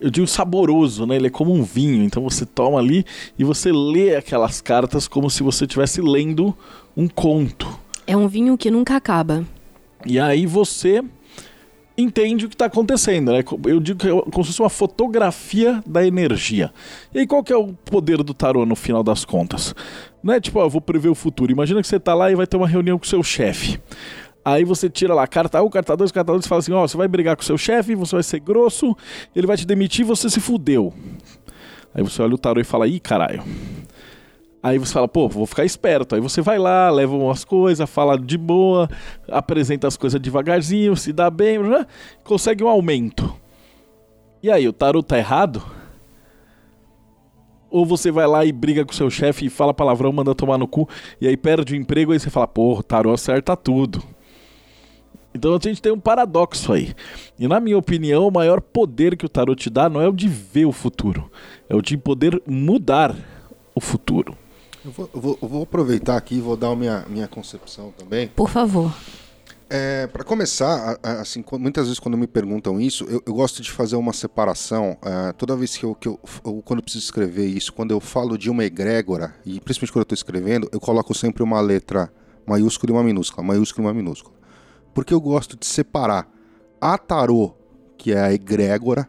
[0.00, 1.16] eu digo saboroso, né?
[1.16, 3.04] Ele é como um vinho, então você toma ali
[3.38, 6.56] e você lê aquelas cartas como se você estivesse lendo
[6.96, 7.68] um conto.
[8.06, 9.44] É um vinho que nunca acaba.
[10.06, 11.02] E aí você
[11.98, 13.42] entende o que está acontecendo, né?
[13.66, 16.72] Eu digo que é como se fosse uma fotografia da energia.
[17.12, 19.74] E aí qual que é o poder do tarô no final das contas?
[20.22, 21.50] Não é tipo, ó, eu vou prever o futuro.
[21.50, 23.80] Imagina que você está lá e vai ter uma reunião com o seu chefe.
[24.44, 26.96] Aí você tira lá carta 1, carta 2, carta 2 e fala assim: ó, você
[26.96, 28.96] vai brigar com o seu chefe, você vai ser grosso,
[29.34, 30.94] ele vai te demitir você se fudeu.
[31.92, 33.42] Aí você olha o tarô e fala: ih, caralho.
[34.62, 36.14] Aí você fala, pô, vou ficar esperto.
[36.14, 38.88] Aí você vai lá, leva umas coisas, fala de boa,
[39.28, 41.86] apresenta as coisas devagarzinho, se dá bem, né?
[42.24, 43.32] consegue um aumento.
[44.42, 45.62] E aí, o tarot tá errado?
[47.70, 50.66] Ou você vai lá e briga com seu chefe e fala palavrão, manda tomar no
[50.66, 50.88] cu,
[51.20, 54.02] e aí perde o emprego, aí você fala, pô, tarô acerta tudo.
[55.34, 56.94] Então a gente tem um paradoxo aí.
[57.38, 60.12] E na minha opinião, o maior poder que o tarô te dá não é o
[60.12, 61.30] de ver o futuro,
[61.68, 63.14] é o de poder mudar
[63.74, 64.36] o futuro.
[64.88, 67.92] Eu vou, eu vou- eu vou aproveitar aqui e vou dar a minha, minha concepção
[67.98, 68.28] também.
[68.28, 68.90] Por favor.
[69.68, 73.96] É, para começar, assim, muitas vezes quando me perguntam isso, eu, eu gosto de fazer
[73.96, 74.96] uma separação.
[75.02, 78.00] é, toda vez que eu, que eu, eu- quando eu preciso escrever isso, quando eu
[78.00, 82.10] falo de uma egrégora, e principalmente quando eu estou escrevendo, eu coloco sempre uma letra
[82.46, 84.34] maiúscula e uma minúscula, maiúscula e uma minúscula.
[84.94, 86.26] Porque eu gosto de separar
[86.80, 87.54] a tarô,
[87.98, 89.06] que é a egrégora,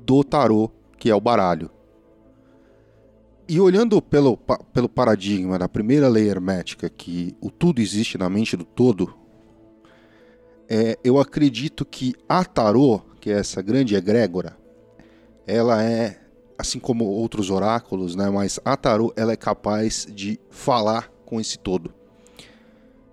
[0.00, 1.70] do tarô, que é o baralho.
[3.50, 8.54] E olhando pelo, pelo paradigma da primeira lei hermética, que o tudo existe na mente
[8.58, 9.14] do todo,
[10.68, 14.54] é, eu acredito que a tarô, que é essa grande egrégora,
[15.46, 16.20] ela é,
[16.58, 21.58] assim como outros oráculos, né, mas a tarô ela é capaz de falar com esse
[21.58, 21.94] todo.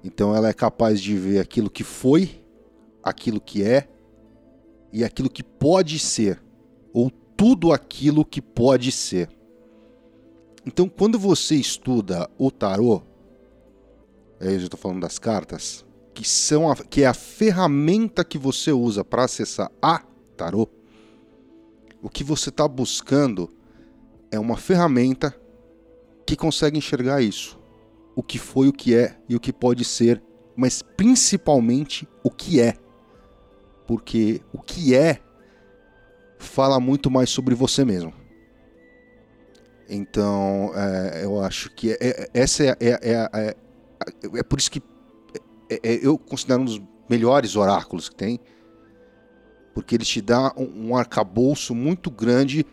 [0.03, 2.43] Então ela é capaz de ver aquilo que foi,
[3.01, 3.87] aquilo que é
[4.91, 6.43] e aquilo que pode ser,
[6.93, 9.29] ou tudo aquilo que pode ser.
[10.65, 13.03] Então, quando você estuda o tarô,
[14.39, 18.37] aí eu já estou falando das cartas, que são a, que é a ferramenta que
[18.37, 20.01] você usa para acessar a
[20.35, 20.67] tarô,
[22.01, 23.49] o que você está buscando
[24.31, 25.39] é uma ferramenta
[26.25, 27.59] que consegue enxergar isso,
[28.15, 30.21] o que foi, o que é e o que pode ser,
[30.55, 32.75] mas principalmente o que é,
[33.85, 35.21] porque o que é
[36.39, 38.24] fala muito mais sobre você mesmo.
[39.89, 43.55] Então, é, eu acho que é- é- essa é, é, é, é,
[44.39, 44.81] é por isso que
[45.69, 48.39] é- é- eu considero um dos melhores oráculos que tem,
[49.73, 52.65] porque ele te dá um, um arcabouço muito grande,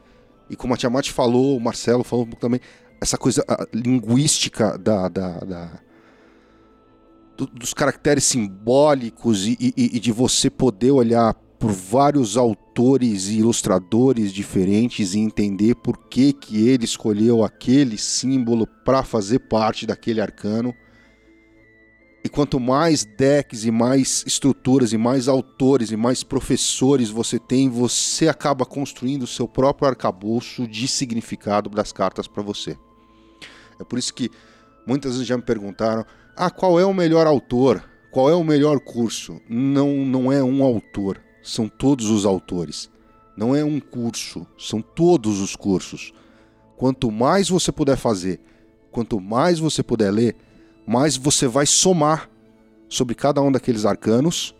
[0.49, 2.61] e como a Tiamat falou, o Marcelo falou um pouco também,
[3.01, 5.81] essa coisa ah, linguística da, da- da-
[7.37, 13.39] do- dos caracteres simbólicos e, e- e de você poder olhar por vários autores e
[13.39, 20.21] ilustradores diferentes e entender por que, que ele escolheu aquele símbolo para fazer parte daquele
[20.21, 20.75] arcano.
[22.25, 27.71] E quanto mais decks e mais estruturas e mais autores e mais professores você tem,
[27.71, 32.77] você acaba construindo o seu próprio arcabouço de significado das cartas para você.
[33.79, 34.29] É por isso que
[34.85, 36.05] muitas vezes já me perguntaram:
[36.37, 37.89] "Ah, qual é o melhor autor?
[38.11, 42.91] Qual é o melhor curso?" Não, não é um autor, são todos os autores.
[43.37, 46.13] Não é um curso, são todos os cursos.
[46.77, 48.41] Quanto mais você puder fazer,
[48.91, 50.37] quanto mais você puder ler,
[50.87, 52.29] mais você vai somar
[52.89, 54.55] sobre cada um daqueles arcanos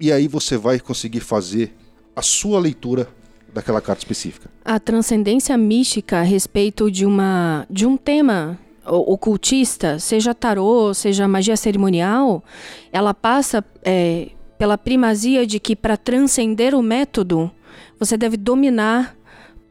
[0.00, 1.74] e aí você vai conseguir fazer
[2.14, 3.08] a sua leitura
[3.52, 4.50] daquela carta específica.
[4.64, 11.56] A transcendência mística a respeito de uma de um tema ocultista, seja tarô, seja magia
[11.56, 12.42] cerimonial,
[12.90, 17.50] ela passa é, pela primazia de que para transcender o método,
[17.98, 19.16] você deve dominar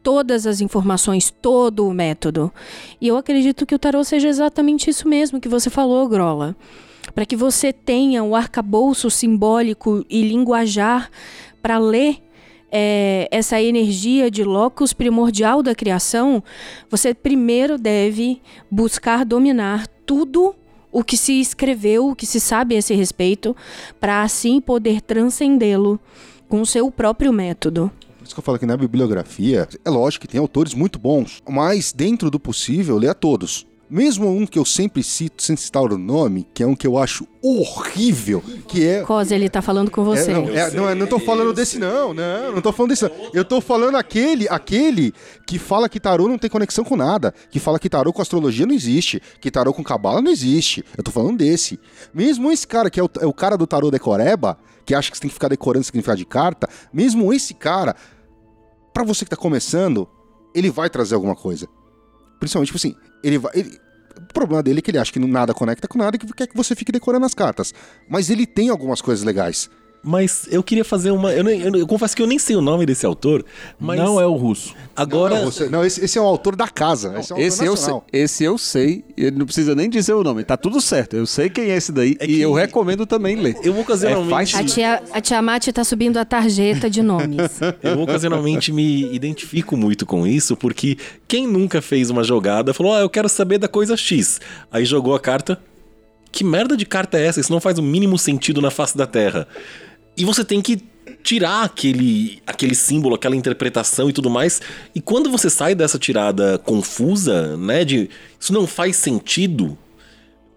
[0.02, 2.52] todas as informações, todo o método.
[3.00, 6.56] E eu acredito que o tarô seja exatamente isso mesmo que você falou, Grola.
[7.14, 11.10] Para que você tenha o arcabouço simbólico e linguajar
[11.60, 12.22] para ler
[12.70, 16.42] é, essa energia de locus primordial da criação,
[16.90, 20.54] você primeiro deve buscar dominar tudo
[20.90, 23.56] o que se escreveu, o que se sabe a esse respeito,
[24.00, 26.00] para assim poder transcendê-lo
[26.48, 27.90] com o seu próprio método.
[28.18, 31.42] Por isso que eu falo que na bibliografia, é lógico que tem autores muito bons,
[31.48, 33.67] mas dentro do possível, lê a todos.
[33.90, 36.98] Mesmo um que eu sempre cito, sem citar o nome, que é um que eu
[36.98, 40.30] acho horrível, que é Cosa, ele tá falando com você.
[40.30, 43.04] É, não, é, não, é, não tô falando desse não, não, não tô falando desse
[43.04, 43.10] não.
[43.32, 45.14] Eu tô falando aquele, aquele
[45.46, 48.66] que fala que tarô não tem conexão com nada, que fala que tarô com astrologia
[48.66, 50.84] não existe, que tarô com cabala não existe.
[50.96, 51.80] Eu tô falando desse.
[52.12, 55.16] Mesmo esse cara que é o, é o cara do tarô decoreba, que acha que
[55.16, 57.96] você tem que ficar decorando significado de carta, mesmo esse cara,
[58.92, 60.08] pra você que tá começando,
[60.54, 61.68] ele vai trazer alguma coisa.
[62.38, 63.52] Principalmente, tipo assim, ele vai.
[63.54, 63.78] ele-
[64.18, 66.48] o problema dele é que ele acha que nada conecta com nada e que quer
[66.48, 67.72] que você fique decorando as cartas.
[68.08, 69.70] Mas ele tem algumas coisas legais.
[70.02, 71.32] Mas eu queria fazer uma.
[71.32, 73.44] Eu, nem- eu- eu confesso que eu nem sei o nome desse autor,
[73.78, 74.72] mas Não é o russo.
[74.96, 75.40] agora.
[75.40, 77.08] Não, você- não, esse, esse é o autor da casa.
[77.18, 80.22] Esse é autor Esse eu, sei, esse eu sei, ele não precisa nem dizer o
[80.22, 81.16] nome, tá tudo certo.
[81.16, 83.56] Eu sei quem é esse daí É e que- eu recomendo também ler.
[83.62, 84.54] Eu ocasionalmente.
[84.56, 84.60] É.
[84.60, 87.58] A tia, a tia Mati tá subindo a tarjeta de nomes.
[87.82, 90.96] Eu ocasionalmente me identifico muito com isso, porque
[91.26, 94.40] quem nunca fez uma jogada falou: Ah, eu quero saber da coisa X.
[94.70, 95.58] Aí jogou a carta.
[96.30, 97.40] Que merda de carta é essa?
[97.40, 99.48] Isso não faz o mínimo sentido na face da Terra.
[100.18, 100.82] E você tem que
[101.22, 104.60] tirar aquele, aquele símbolo, aquela interpretação e tudo mais.
[104.92, 109.78] E quando você sai dessa tirada confusa, né, de isso não faz sentido,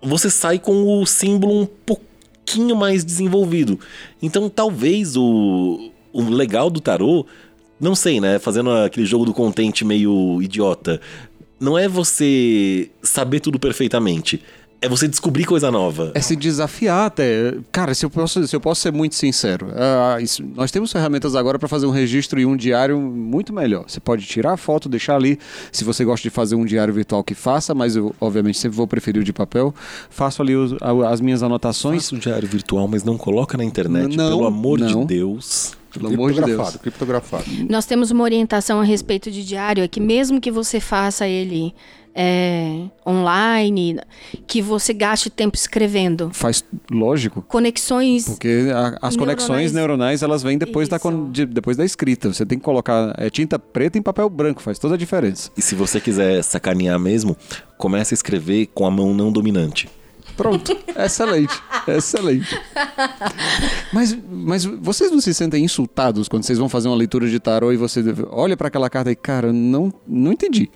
[0.01, 3.79] você sai com o símbolo um pouquinho mais desenvolvido.
[4.19, 7.25] Então talvez o, o legal do tarô,
[7.79, 10.99] não sei, né, fazendo aquele jogo do contente meio idiota,
[11.59, 14.41] não é você saber tudo perfeitamente
[14.81, 16.11] é você descobrir coisa nova.
[16.15, 17.53] É se desafiar até.
[17.71, 21.35] Cara, se eu posso, se eu posso ser muito sincero, uh, isso, nós temos ferramentas
[21.35, 23.85] agora para fazer um registro e um diário muito melhor.
[23.87, 25.37] Você pode tirar a foto, deixar ali.
[25.71, 28.87] Se você gosta de fazer um diário virtual, que faça, mas eu, obviamente, sempre vou
[28.87, 29.73] preferir o de papel.
[30.09, 30.75] Faço ali os,
[31.07, 32.05] as minhas anotações.
[32.05, 35.01] Faça um diário virtual, mas não coloca na internet, não, pelo amor não.
[35.01, 35.73] de Deus.
[35.93, 36.77] Pelo amor de Deus.
[36.77, 37.43] Criptografado.
[37.69, 41.75] Nós temos uma orientação a respeito de diário, é que mesmo que você faça ele
[42.13, 43.99] é, online,
[44.45, 46.29] que você gaste tempo escrevendo.
[46.33, 47.41] Faz lógico.
[47.41, 48.25] Conexões.
[48.25, 50.99] Porque a, as conexões neuronais elas vêm depois da,
[51.31, 52.31] de, depois da escrita.
[52.31, 55.51] Você tem que colocar é, tinta preta em papel branco, faz toda a diferença.
[55.57, 57.35] E se você quiser sacanear mesmo,
[57.77, 59.89] comece a escrever com a mão não dominante.
[60.35, 62.59] Pronto, excelente, excelente.
[63.91, 67.71] Mas, mas vocês não se sentem insultados quando vocês vão fazer uma leitura de tarô
[67.71, 70.69] e você olha para aquela carta e, cara, não, não entendi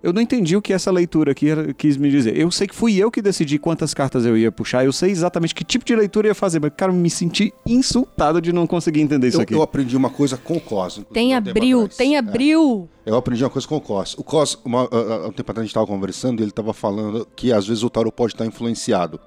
[0.00, 2.36] eu não entendi o que essa leitura aqui quis me dizer.
[2.36, 5.54] Eu sei que fui eu que decidi quantas cartas eu ia puxar, eu sei exatamente
[5.54, 9.00] que tipo de leitura eu ia fazer, mas, cara, me senti insultado de não conseguir
[9.00, 9.54] entender isso eu, aqui.
[9.54, 11.00] Eu aprendi uma coisa com o Cos.
[11.12, 12.88] Tem abril, tem abril.
[13.04, 13.10] É.
[13.10, 14.14] Eu aprendi uma coisa com o Cos.
[14.16, 17.26] O Cos, uma, uh, um tempo atrás a gente estava conversando e ele estava falando
[17.34, 19.18] que às vezes o tarot pode estar influenciado.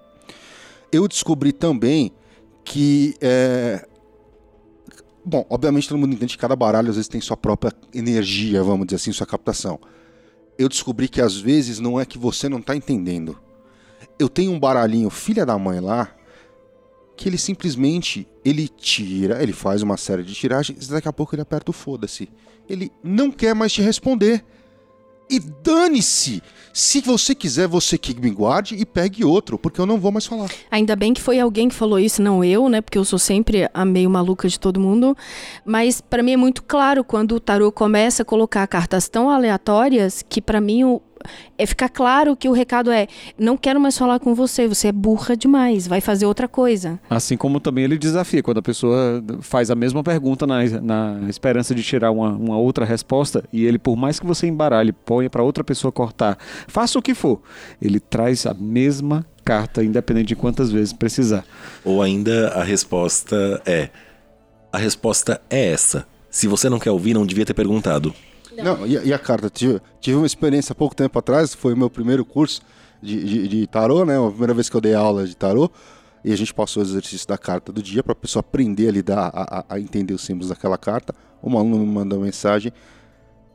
[0.90, 2.14] Eu descobri também
[2.64, 3.86] que é,
[5.26, 8.88] Bom, obviamente todo mundo entende que cada baralho às vezes tem sua própria energia, vamos
[8.88, 9.80] dizer assim, sua captação
[10.62, 13.38] eu descobri que às vezes não é que você não está entendendo.
[14.18, 16.16] Eu tenho um baralhinho filha da mãe lá
[17.16, 21.36] que ele simplesmente ele tira, ele faz uma série de tiragens e daqui a pouco
[21.36, 22.30] ele aperta o foda-se.
[22.68, 24.44] Ele não quer mais te responder.
[25.32, 26.44] E dane-se!
[26.74, 30.26] Se você quiser, você que me guarde e pegue outro, porque eu não vou mais
[30.26, 30.50] falar.
[30.70, 32.82] Ainda bem que foi alguém que falou isso, não eu, né?
[32.82, 35.16] Porque eu sou sempre a meio maluca de todo mundo.
[35.66, 40.24] Mas para mim é muito claro quando o tarô começa a colocar cartas tão aleatórias
[40.28, 41.02] que para mim o,
[41.58, 43.08] é ficar claro que o recado é:
[43.38, 47.00] não quero mais falar com você, você é burra demais, vai fazer outra coisa.
[47.10, 51.74] Assim como também ele desafia, quando a pessoa faz a mesma pergunta na, na esperança
[51.76, 55.44] de tirar uma, uma outra resposta, e ele, por mais que você embaralhe, ponha para
[55.44, 57.42] outra pessoa cortar, faça o que for,
[57.82, 61.44] ele traz a mesma carta, independente de quantas vezes precisar.
[61.84, 63.90] Ou ainda a resposta é:
[64.72, 66.06] a resposta é essa.
[66.30, 68.14] Se você não quer ouvir, não devia ter perguntado.
[68.58, 69.50] Não, e, e, a carta?
[69.50, 72.62] Tive, tive uma experiência há pouco tempo atrás, foi o meu primeiro curso
[73.02, 74.18] de, de, de tarô, né?
[74.18, 75.72] A primeira vez que eu dei aula de tarô.
[76.24, 78.92] E a gente passou o exercício da carta do dia para a pessoa aprender a
[78.92, 81.16] lidar, a, a, entender os símbolos daquela carta.
[81.42, 82.72] Uma aluna me mandou uma mensagem: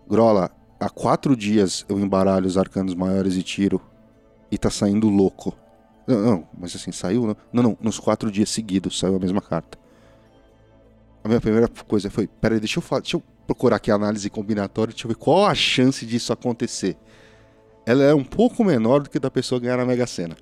[0.08, 3.80] Grola, há quatro dias eu embaralho os arcanos maiores e tiro
[4.50, 5.56] e tá saindo louco.
[6.06, 7.26] Não, não mas assim, saiu?
[7.26, 7.36] Não?
[7.52, 9.78] não, não, nos quatro dias seguidos saiu a mesma carta.
[11.22, 14.92] A minha primeira coisa foi: peraí, deixa eu falar, deixa eu procurar aqui análise combinatória,
[14.92, 16.96] deixa eu ver qual a chance disso acontecer.
[17.84, 20.36] Ela é um pouco menor do que da pessoa ganhar na Mega Sena.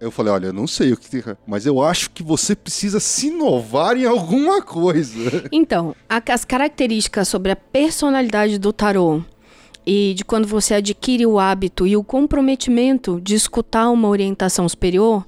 [0.00, 3.28] Eu falei, olha, eu não sei o que, mas eu acho que você precisa se
[3.28, 5.48] inovar em alguma coisa.
[5.50, 9.22] Então, as características sobre a personalidade do tarô
[9.86, 15.24] e de quando você adquire o hábito e o comprometimento de escutar uma orientação superior,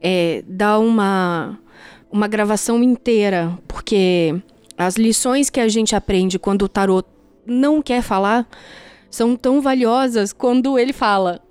[0.00, 1.58] é, dá uma
[2.12, 4.38] uma gravação inteira, porque
[4.86, 7.06] as lições que a gente aprende quando o tarot
[7.46, 8.46] não quer falar
[9.10, 11.40] são tão valiosas quando ele fala.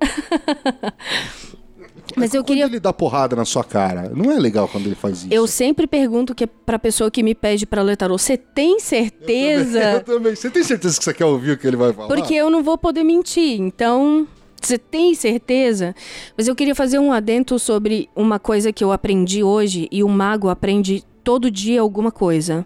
[2.16, 2.64] Mas eu quando queria.
[2.64, 5.28] ele dá porrada na sua cara, não é legal quando ele faz isso.
[5.30, 9.78] Eu sempre pergunto que pra pessoa que me pede pra ler tarô, você tem certeza?
[9.78, 10.34] Eu também, eu também.
[10.34, 12.08] Você tem certeza que você quer ouvir o que ele vai falar?
[12.08, 14.26] Porque eu não vou poder mentir, então.
[14.60, 15.92] Você tem certeza?
[16.36, 20.08] Mas eu queria fazer um adento sobre uma coisa que eu aprendi hoje e o
[20.08, 22.64] mago aprende todo dia alguma coisa.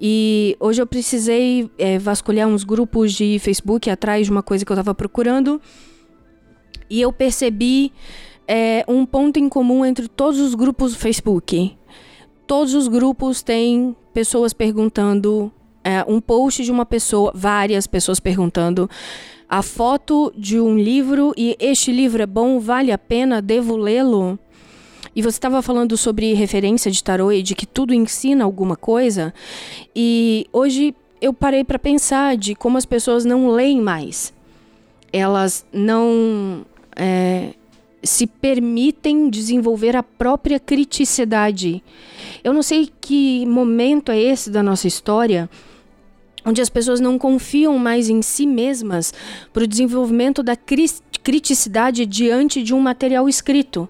[0.00, 4.72] E hoje eu precisei é, vasculhar uns grupos de Facebook atrás de uma coisa que
[4.72, 5.60] eu estava procurando.
[6.88, 7.92] E eu percebi
[8.48, 11.76] é, um ponto em comum entre todos os grupos do Facebook.
[12.46, 15.52] Todos os grupos têm pessoas perguntando,
[15.84, 18.88] é, um post de uma pessoa, várias pessoas perguntando
[19.48, 24.38] a foto de um livro e este livro é bom, vale a pena, devo lê-lo?
[25.20, 29.34] E você estava falando sobre referência de tarô e de que tudo ensina alguma coisa.
[29.94, 34.32] E hoje eu parei para pensar de como as pessoas não leem mais.
[35.12, 36.64] Elas não.
[36.96, 37.52] É,
[38.02, 41.84] se permitem desenvolver a própria criticidade.
[42.42, 45.50] Eu não sei que momento é esse da nossa história
[46.46, 49.12] onde as pessoas não confiam mais em si mesmas
[49.52, 53.86] para o desenvolvimento da criticidade diante de um material escrito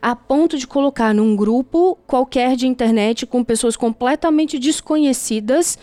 [0.00, 5.78] a ponto de colocar num grupo qualquer de internet com pessoas completamente desconhecidas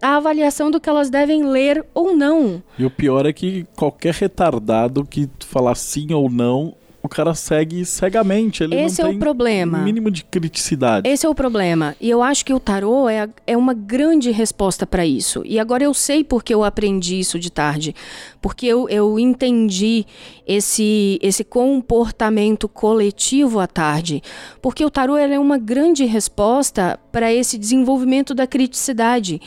[0.00, 2.62] a avaliação do que elas devem ler ou não.
[2.78, 7.84] E o pior é que qualquer retardado que falar sim ou não o cara segue
[7.84, 8.62] cegamente.
[8.62, 9.78] Ele Esse não é tem o problema.
[9.78, 11.08] mínimo de criticidade.
[11.08, 11.94] Esse é o problema.
[12.00, 15.42] E eu acho que o tarô é, é uma grande resposta para isso.
[15.44, 17.94] E agora eu sei porque eu aprendi isso de tarde.
[18.42, 20.04] Porque eu, eu entendi
[20.48, 24.22] esse, esse comportamento coletivo à tarde.
[24.62, 29.40] Porque o tarô é uma grande resposta para esse desenvolvimento da criticidade.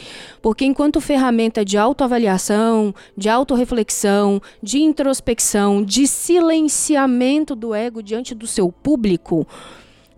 [0.44, 8.46] Porque enquanto ferramenta de autoavaliação, de autorreflexão, de introspecção, de silenciamento do ego diante do
[8.46, 9.48] seu público,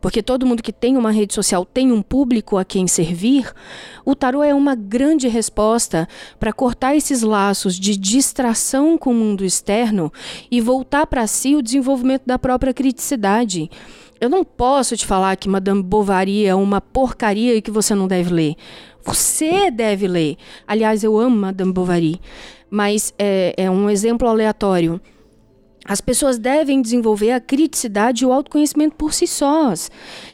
[0.03, 3.49] porque todo mundo que tem uma rede social tem um público a quem servir,
[4.03, 9.45] o tarô é uma grande resposta para cortar esses laços de distração com o mundo
[9.45, 10.11] externo
[10.51, 13.71] e voltar para si o desenvolvimento da própria criticidade.
[14.19, 18.05] Eu não posso te falar que Madame Bovary é uma porcaria e que você não
[18.05, 18.55] deve ler.
[19.05, 20.35] Você deve ler.
[20.67, 22.19] Aliás, eu amo Madame Bovary,
[22.69, 24.99] mas é, é um exemplo aleatório.
[25.85, 29.91] As pessoas devem desenvolver a criticidade e o autoconhecimento por si sós.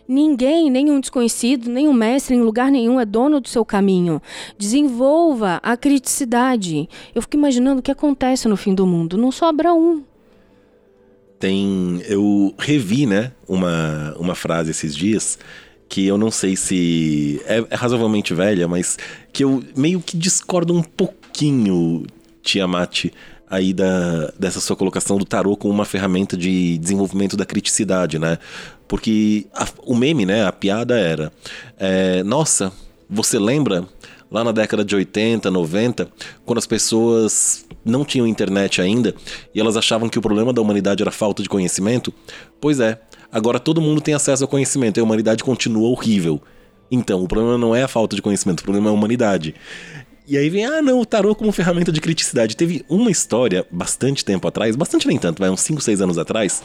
[0.08, 4.22] Ninguém, nenhum desconhecido, nenhum mestre em lugar nenhum é dono do seu caminho.
[4.58, 6.88] Desenvolva a criticidade.
[7.16, 9.18] Eu fico imaginando o que acontece no fim do mundo.
[9.18, 10.04] Não sobra um.
[11.40, 12.02] Tem.
[12.08, 15.40] Eu revi, né, uma, uma frase esses dias
[15.88, 18.98] que eu não sei se é, é razoavelmente velha, mas
[19.34, 22.06] que eu meio que discordo um pouquinho,
[22.44, 23.06] Tiamat,
[23.50, 28.38] aí da, dessa sua colocação do tarô como uma ferramenta de desenvolvimento da criticidade, né?
[28.88, 31.32] Porque a, o meme, né, a piada era:
[31.78, 32.72] é, nossa,
[33.10, 33.86] você lembra
[34.32, 36.08] lá na década de 80, 90,
[36.46, 39.16] quando as pessoas não tinham internet ainda
[39.54, 42.14] e elas achavam que o problema da humanidade era falta de conhecimento?
[42.62, 43.00] Pois é,
[43.32, 46.42] agora todo mundo tem acesso ao conhecimento e a humanidade continua horrível.
[46.92, 49.54] Então, o problema não é a falta de conhecimento, o problema é a humanidade.
[50.30, 52.56] E aí vem, ah, não, o tarô como ferramenta de criticidade.
[52.56, 56.62] Teve uma história bastante tempo atrás, bastante nem tanto, vai uns 5, 6 anos atrás,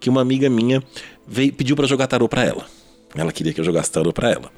[0.00, 0.82] que uma amiga minha
[1.24, 2.66] veio, pediu para jogar tarô para ela.
[3.14, 4.50] Ela queria que eu jogasse tarô para ela.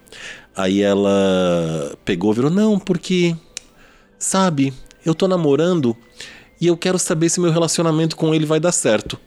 [0.57, 3.37] Aí ela pegou virou: Não, porque.
[4.19, 4.73] Sabe,
[5.05, 5.95] eu tô namorando
[6.59, 9.21] e eu quero saber se meu relacionamento com ele vai dar certo.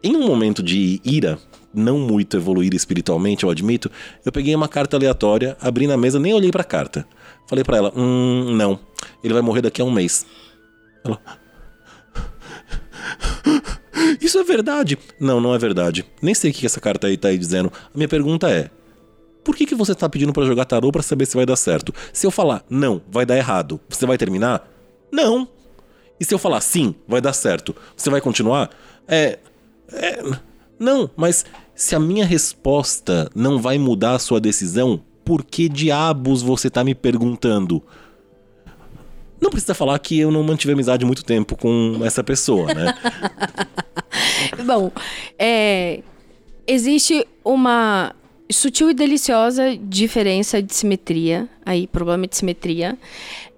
[0.00, 1.36] Em um momento de ira,
[1.74, 3.90] não muito evoluída espiritualmente, eu admito,
[4.24, 7.04] eu peguei uma carta aleatória, abri na mesa, nem olhei pra carta.
[7.46, 8.78] Falei para ela: Hum, não.
[9.22, 10.26] Ele vai morrer daqui a um mês.
[11.04, 11.20] Ela.
[14.20, 14.98] Isso é verdade?
[15.18, 16.04] Não, não é verdade.
[16.20, 17.72] Nem sei o que essa carta aí tá aí dizendo.
[17.92, 18.70] A minha pergunta é:
[19.44, 21.92] por que, que você tá pedindo para jogar tarô para saber se vai dar certo?
[22.12, 24.68] Se eu falar não, vai dar errado, você vai terminar?
[25.10, 25.48] Não.
[26.18, 28.70] E se eu falar sim, vai dar certo, você vai continuar?
[29.08, 29.38] É.
[29.92, 30.22] É.
[30.78, 36.42] Não, mas se a minha resposta não vai mudar a sua decisão, por que diabos
[36.42, 37.82] você tá me perguntando?
[39.40, 42.94] Não precisa falar que eu não mantive amizade muito tempo com essa pessoa, né?
[44.64, 44.90] Bom,
[45.38, 46.00] é,
[46.66, 48.14] existe uma
[48.50, 52.96] sutil e deliciosa diferença de simetria, aí, problema de simetria,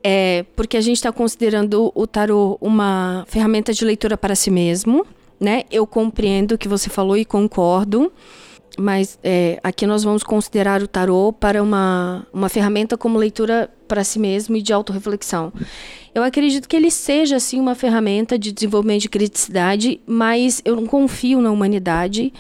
[0.03, 5.07] é porque a gente está considerando o tarô uma ferramenta de leitura para si mesmo,
[5.41, 5.65] né?
[5.71, 8.13] Eu compreendo o que você falou e concordo,
[8.79, 14.03] mas é, aqui nós vamos considerar o tarô para uma, uma ferramenta como leitura para
[14.03, 15.53] si mesmo e de autorreflexão.
[16.15, 20.87] Eu acredito que ele seja, assim, uma ferramenta de desenvolvimento de criticidade, mas eu não
[20.87, 22.33] confio na humanidade.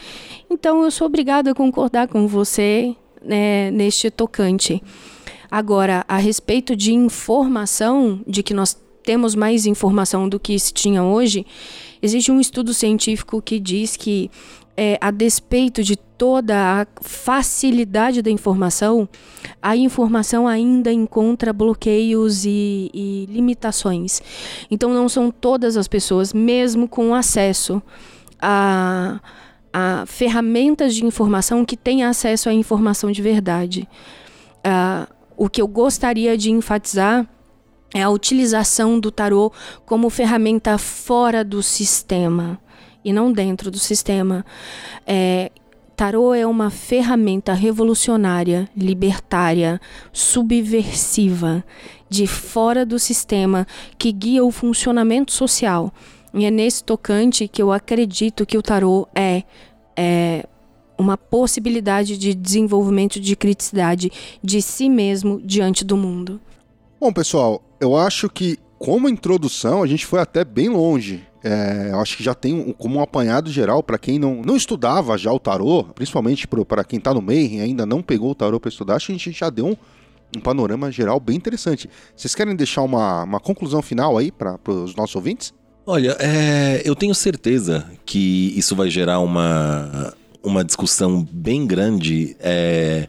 [0.51, 4.83] Então, eu sou obrigada a concordar com você né, neste tocante.
[5.51, 11.05] Agora, a respeito de informação, de que nós temos mais informação do que se tinha
[11.05, 11.47] hoje,
[12.03, 14.31] existe um estudo científico que diz que
[14.77, 19.09] é, a despeito de toda a facilidade da informação,
[19.61, 24.21] a informação ainda encontra bloqueios e, e limitações.
[24.71, 27.83] Então, não são todas as pessoas, mesmo com acesso
[28.41, 29.21] a,
[29.73, 33.89] a ferramentas de informação, que têm acesso à informação de verdade.
[34.67, 37.29] Uh, o que eu gostaria de enfatizar
[37.95, 39.53] é a utilização do tarô
[39.85, 42.59] como ferramenta fora do sistema
[43.05, 44.45] e não dentro do sistema.
[45.07, 45.51] É,
[45.95, 49.81] tarô é uma ferramenta revolucionária, libertária,
[50.13, 51.65] subversiva,
[52.09, 53.67] de fora do sistema,
[53.99, 55.93] que guia o funcionamento social.
[56.33, 59.45] E é nesse tocante que eu acredito que o tarô é,
[59.97, 60.45] é
[60.99, 64.11] uma possibilidade de desenvolvimento de criticidade
[64.43, 66.41] de si mesmo diante do mundo.
[67.01, 71.25] Bom, pessoal, eu acho que como introdução a gente foi até bem longe.
[71.47, 75.19] É, acho que já tem um, como um apanhado geral para quem não, não estudava
[75.19, 78.59] já o tarô, principalmente para quem está no meio e ainda não pegou o tarô
[78.59, 79.77] para estudar, acho que a gente já deu um,
[80.35, 81.89] um panorama geral bem interessante.
[82.17, 85.53] Vocês querem deixar uma, uma conclusão final aí para os nossos ouvintes?
[85.87, 93.07] Olha, é, eu tenho certeza que isso vai gerar uma, uma discussão bem grande é,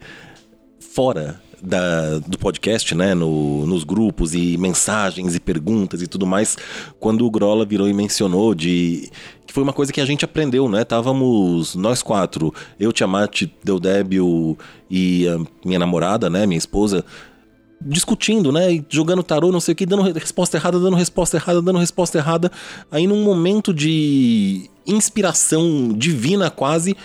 [0.78, 6.58] fora da, do podcast, né, no, nos grupos e mensagens e perguntas e tudo mais,
[7.00, 9.10] quando o Grola virou e mencionou de
[9.46, 10.84] que foi uma coisa que a gente aprendeu, né?
[10.84, 14.58] Távamos nós quatro, eu, Tiamat, Deudébio
[14.90, 15.26] e
[15.64, 17.06] minha namorada, né, minha esposa,
[17.80, 18.84] discutindo, né?
[18.90, 22.52] Jogando tarô, não sei o que, dando resposta errada, dando resposta errada, dando resposta errada.
[22.92, 26.96] Aí num momento de inspiração divina quase,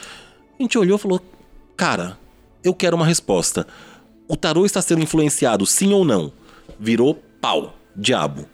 [0.58, 1.20] a gente olhou e falou:
[1.76, 2.18] Cara,
[2.64, 3.66] eu quero uma resposta.
[4.30, 6.32] O tarô está sendo influenciado, sim ou não?
[6.78, 8.46] Virou pau, diabo.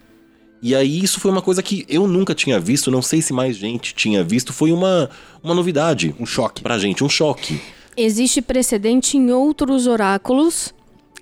[0.63, 3.59] E aí isso foi uma coisa que eu nunca tinha visto, não sei se mais
[3.59, 5.11] gente tinha visto, foi uma,
[5.45, 6.15] uma novidade.
[6.19, 6.63] Um choque.
[6.63, 7.61] Pra gente, um choque.
[7.95, 10.73] Existe precedente em outros oráculos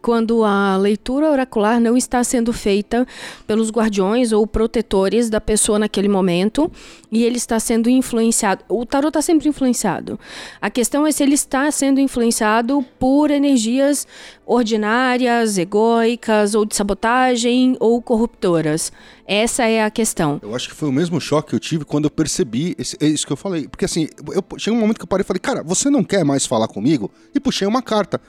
[0.04, 3.06] quando a leitura oracular não está sendo feita
[3.46, 6.70] pelos guardiões ou protetores da pessoa naquele momento
[7.10, 8.62] e ele está sendo influenciado.
[8.68, 10.20] O tarot está sempre influenciado.
[10.60, 14.06] A questão é se ele está sendo influenciado por energias
[14.44, 18.92] ordinárias, egóicas ou de sabotagem ou corruptoras.
[19.26, 20.38] Essa é a questão.
[20.42, 23.06] Eu acho que foi o mesmo choque que eu tive quando eu percebi esse, é
[23.06, 23.66] isso que eu falei.
[23.66, 26.26] Porque assim, eu, chegou um momento que eu parei e falei, cara, você não quer
[26.26, 27.10] mais falar comigo?
[27.34, 28.20] E puxei uma carta.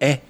[0.00, 0.20] É.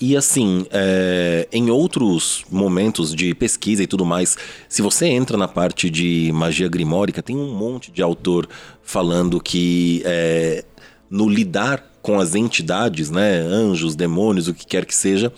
[0.00, 4.36] E assim, é, em outros momentos de pesquisa e tudo mais,
[4.68, 8.48] se você entra na parte de magia grimórica, tem um monte de autor
[8.82, 10.64] falando que é,
[11.08, 15.32] no lidar com as entidades, né, anjos, demônios, o que quer que seja,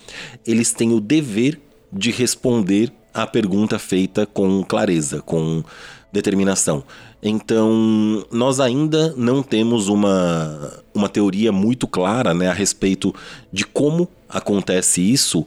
[0.45, 1.59] eles têm o dever
[1.91, 5.63] de responder à pergunta feita com clareza, com
[6.11, 6.83] determinação.
[7.23, 13.13] Então, nós ainda não temos uma, uma teoria muito clara né, a respeito
[13.51, 15.45] de como acontece isso,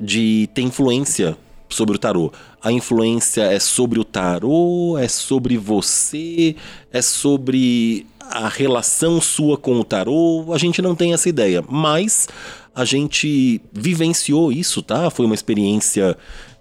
[0.00, 1.36] de ter influência
[1.68, 2.32] sobre o tarô.
[2.62, 6.56] A influência é sobre o tarô, é sobre você,
[6.90, 10.46] é sobre a relação sua com o tarô.
[10.54, 12.28] A gente não tem essa ideia, mas
[12.74, 15.10] a gente vivenciou isso, tá?
[15.10, 16.16] Foi uma experiência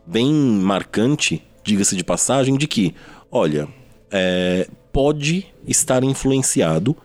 [0.06, 2.94] bem marcante, diga-se de passagem, de que,
[3.32, 3.68] olha,
[4.14, 6.95] é, pode estar influenciado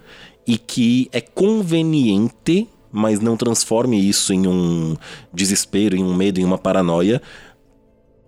[0.46, 4.94] e que é conveniente, mas não transforme isso em um
[5.32, 7.20] desespero, em um medo, em uma paranoia,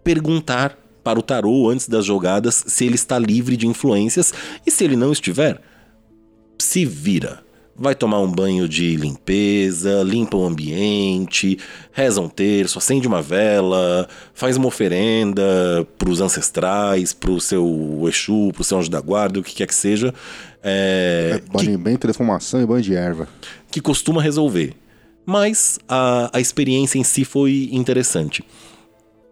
[0.03, 4.33] perguntar para o tarô antes das jogadas se ele está livre de influências
[4.67, 5.61] e se ele não estiver,
[6.59, 7.43] se vira
[7.81, 11.59] vai tomar um banho de limpeza, limpa o ambiente,
[11.91, 15.43] reza um terço, acende uma vela, faz uma oferenda
[15.97, 19.55] para os ancestrais, para o seu Exu, para o seu anjo da guarda, o que
[19.55, 20.13] quer que seja.
[20.63, 23.27] É, é banho que, bem, transformação e banho de erva.
[23.71, 24.75] Que costuma resolver.
[25.25, 28.45] Mas a, a experiência em si foi interessante.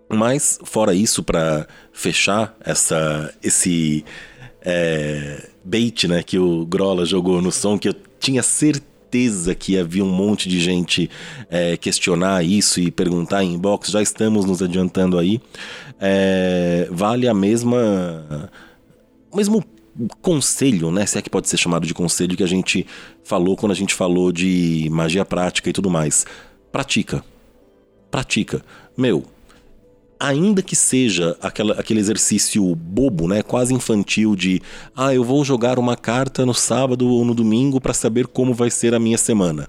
[0.08, 4.06] Mas, fora isso, para fechar essa, esse
[4.62, 10.04] é, bait né, que o Grola jogou no som, que eu tinha certeza que havia
[10.04, 11.10] um monte de gente
[11.50, 15.40] é, questionar isso e perguntar em inbox, já estamos nos adiantando aí.
[16.00, 18.50] É, vale a mesma.
[19.30, 19.64] O mesmo
[20.20, 21.06] conselho, né?
[21.06, 22.86] Se é que pode ser chamado de conselho que a gente
[23.24, 26.24] falou quando a gente falou de magia prática e tudo mais.
[26.70, 27.24] Pratica.
[28.10, 28.62] Pratica.
[28.96, 29.24] Meu,
[30.18, 34.60] ainda que seja aquela, aquele exercício bobo, né, quase infantil de,
[34.96, 38.70] ah, eu vou jogar uma carta no sábado ou no domingo para saber como vai
[38.70, 39.68] ser a minha semana.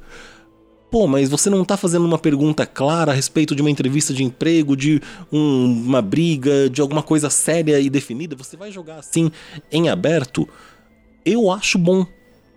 [0.92, 4.24] Pô, mas você não está fazendo uma pergunta clara a respeito de uma entrevista de
[4.24, 5.00] emprego, de
[5.32, 8.36] um, uma briga, de alguma coisa séria e definida?
[8.36, 9.32] Você vai jogar assim
[9.72, 10.50] em aberto?
[11.24, 12.08] Eu acho bom,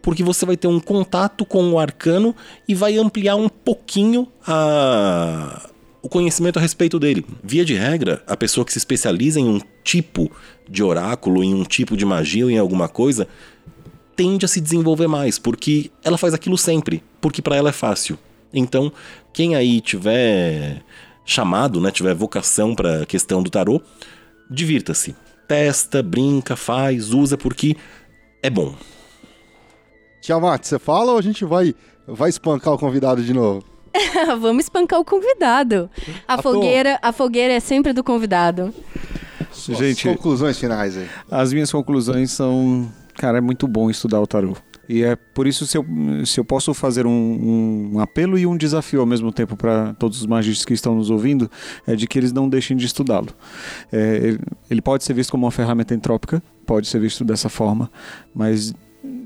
[0.00, 2.34] porque você vai ter um contato com o arcano
[2.66, 5.68] e vai ampliar um pouquinho a
[6.02, 7.24] o conhecimento a respeito dele.
[7.42, 10.30] Via de regra, a pessoa que se especializa em um tipo
[10.68, 13.28] de oráculo, em um tipo de magia ou em alguma coisa,
[14.16, 18.18] tende a se desenvolver mais, porque ela faz aquilo sempre, porque para ela é fácil.
[18.52, 18.92] Então,
[19.32, 20.82] quem aí tiver
[21.24, 23.80] chamado, né, tiver vocação para a questão do tarô,
[24.50, 25.14] divirta-se.
[25.46, 27.76] Testa, brinca, faz, usa porque
[28.42, 28.74] é bom.
[30.20, 31.74] Tiamat, você fala ou a gente vai
[32.06, 33.71] vai espancar o convidado de novo?
[34.40, 35.90] Vamos espancar o convidado.
[36.26, 38.72] A, fogueira, a fogueira é sempre do convidado.
[39.50, 41.08] Suas Gente- conclusões finais aí.
[41.30, 44.56] As minhas conclusões são, cara, é muito bom estudar o tarô.
[44.88, 45.86] E é por isso se eu,
[46.26, 50.20] se eu posso fazer um, um apelo e um desafio ao mesmo tempo para todos
[50.20, 51.50] os magistas que estão nos ouvindo,
[51.86, 53.28] é de que eles não deixem de estudá-lo.
[53.92, 54.40] É, ele-
[54.70, 57.90] ele pode ser visto como uma ferramenta entrópica, pode ser visto dessa forma,
[58.34, 58.74] mas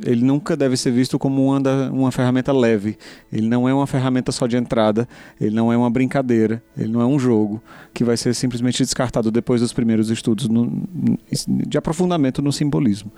[0.04, 2.96] ele nunca deve ser visto como uma, da- uma ferramenta leve.
[3.32, 5.08] Ele não é uma ferramenta só de entrada,
[5.40, 7.62] ele não é uma brincadeira, ele não é um jogo
[7.92, 10.86] que vai ser simplesmente descartado depois dos primeiros estudos no-
[11.66, 13.10] de aprofundamento no simbolismo.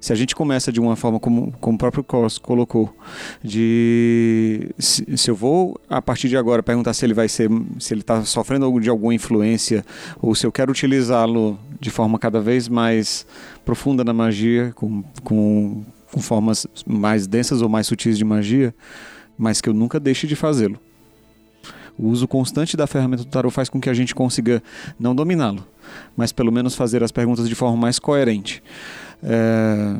[0.00, 2.94] Se a gente começa de uma forma como, como o próprio Cos colocou,
[3.42, 7.92] de se, se eu vou a partir de agora perguntar se ele vai ser, se
[7.94, 9.84] ele está sofrendo de alguma influência
[10.22, 13.26] ou se eu quero utilizá-lo de forma cada vez mais
[13.64, 15.82] profunda na magia, com, com,
[16.12, 18.74] com formas mais densas ou mais sutis de magia,
[19.36, 20.78] mas que eu nunca deixe de fazê-lo.
[21.98, 24.62] O uso constante da ferramenta do tarot faz com que a gente consiga
[24.98, 25.66] não dominá-lo,
[26.16, 28.62] mas pelo menos fazer as perguntas de forma mais coerente.
[29.22, 29.96] É,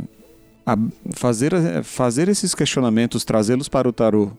[0.65, 0.79] a-
[1.15, 1.53] fazer,
[1.83, 4.31] fazer esses questionamentos, trazê-los para o tarot,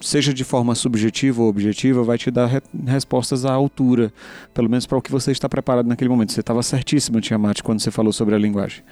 [0.00, 4.12] seja de forma subjetiva ou objetiva, vai te dar re- respostas à altura,
[4.52, 6.32] pelo menos para o que você está preparado naquele momento.
[6.32, 8.82] Você estava certíssima, Tiamat, quando você falou sobre a linguagem.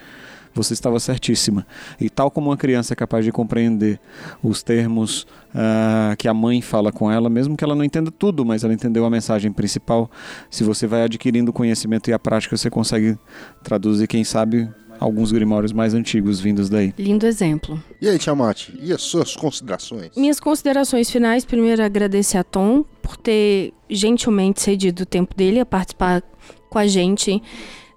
[0.54, 1.66] Você estava certíssima.
[2.00, 3.98] E tal como uma criança é capaz de compreender
[4.42, 8.44] os termos ah, que a mãe fala com ela, mesmo que ela não entenda tudo,
[8.44, 10.10] mas ela entendeu a mensagem principal,
[10.50, 13.18] se você vai adquirindo o conhecimento e a prática, você consegue
[13.62, 14.68] traduzir, quem sabe,
[15.02, 16.94] alguns grimórios mais antigos vindos daí.
[16.98, 17.82] Lindo exemplo.
[18.00, 20.10] E aí, Tiamat, e as suas considerações?
[20.16, 25.66] Minhas considerações finais, primeiro agradecer a Tom por ter gentilmente cedido o tempo dele a
[25.66, 26.22] participar
[26.70, 27.42] com a gente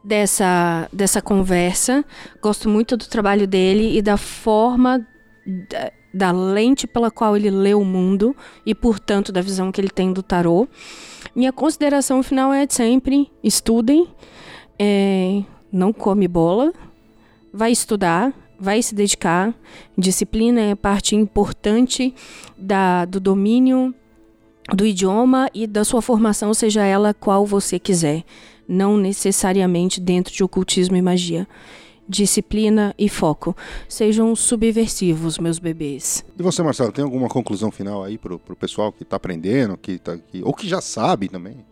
[0.05, 2.05] dessa, dessa conversa.
[2.41, 5.05] Gosto muito do trabalho dele e da forma
[5.69, 9.89] da, da lente pela qual ele lê o mundo e, portanto, da visão que ele
[9.89, 10.67] tem do tarô.
[11.35, 14.07] Minha consideração final é sempre: estudem,
[14.77, 15.41] é,
[15.71, 16.71] não come bola,
[17.51, 19.53] vai estudar, vai se dedicar.
[19.97, 22.13] Disciplina é parte importante
[22.57, 23.93] da, do domínio
[24.73, 28.23] do idioma e da sua formação, seja ela qual você quiser,
[28.67, 31.47] não necessariamente dentro de ocultismo e magia.
[32.07, 33.57] Disciplina e foco.
[33.89, 36.23] Sejam subversivos, meus bebês.
[36.37, 39.97] E você, Marcelo, tem alguma conclusão final aí pro, pro pessoal que tá aprendendo, que
[39.97, 41.65] tá, que, ou que já sabe também?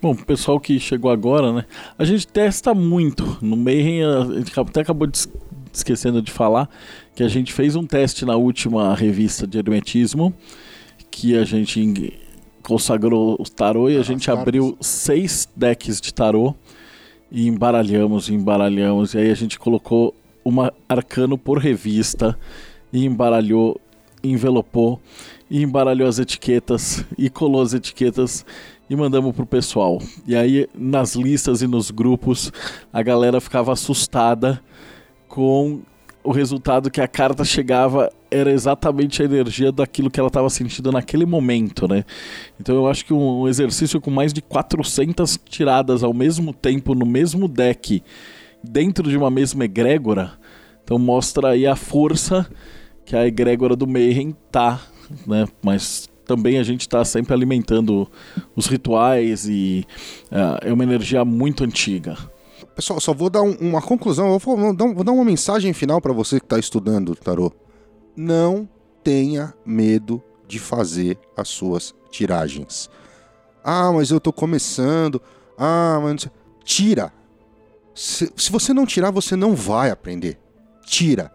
[0.00, 1.64] Bom, pro pessoal que chegou agora, né?
[1.98, 3.36] A gente testa muito.
[3.42, 5.28] No Mayhem, a gente até acabou de es-
[5.70, 6.70] esquecendo de falar
[7.14, 10.32] que a gente fez um teste na última revista de Hermetismo,
[11.10, 11.78] que a gente
[12.66, 14.42] consagrou o tarô e a As gente cartas.
[14.42, 16.54] abriu seis decks de tarô
[17.30, 19.14] e embaralhamos, embaralhamos.
[19.14, 20.14] E aí a gente colocou
[20.44, 22.38] uma arcano por revista
[22.92, 23.80] e embaralhou,
[24.22, 25.00] envelopou
[25.50, 28.44] e embaralhou as etiquetas e colou as etiquetas
[28.88, 30.00] e mandamos pro pessoal.
[30.26, 32.52] E aí nas listas e nos grupos
[32.92, 34.60] a galera ficava assustada
[35.28, 35.80] com
[36.24, 40.90] o resultado que a carta chegava era exatamente a energia daquilo que ela estava sentindo
[40.90, 42.04] naquele momento, né?
[42.58, 47.04] Então eu acho que um exercício com mais de 400 tiradas ao mesmo tempo no
[47.04, 48.02] mesmo deck,
[48.62, 50.32] dentro de uma mesma egrégora,
[50.82, 52.48] então mostra aí a força
[53.04, 54.80] que a egrégora do Mayhem tá,
[55.26, 55.46] né?
[55.62, 58.10] Mas também a gente está sempre alimentando
[58.56, 59.84] os rituais e
[60.32, 62.16] ah, é uma energia muito antiga.
[62.74, 66.12] Pessoal, só vou dar um- uma conclusão, vou, dar, vou dar uma mensagem final para
[66.12, 67.52] você que tá estudando tarô.
[68.16, 68.68] Não
[69.02, 72.90] tenha medo de fazer as suas tiragens.
[73.62, 75.20] Ah, mas eu tô começando.
[75.56, 76.28] Ah, mas...
[76.64, 77.12] Tira.
[77.94, 80.38] Se, se você não tirar, você não vai aprender.
[80.84, 81.30] Tira.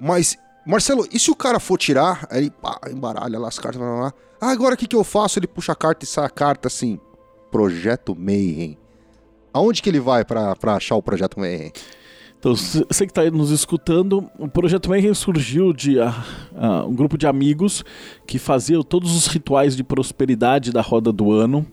[0.00, 0.36] Mas,
[0.66, 4.00] Marcelo, e se o cara for tirar, aí pá, embaralha lá as cartas, lá, lá,
[4.02, 4.14] lá.
[4.40, 5.38] Ah, agora o que, que eu faço?
[5.38, 6.98] Ele puxa a carta e sai a carta assim.
[7.50, 8.76] Projeto Mayhem.
[9.52, 11.72] Aonde que ele vai pra achar o Projeto Mayhem?
[12.42, 16.24] Então, você que está nos escutando, o Projeto Mayhem surgiu de ah,
[16.56, 17.84] ah, um grupo de amigos
[18.26, 21.64] que faziam todos os rituais de prosperidade da roda do ano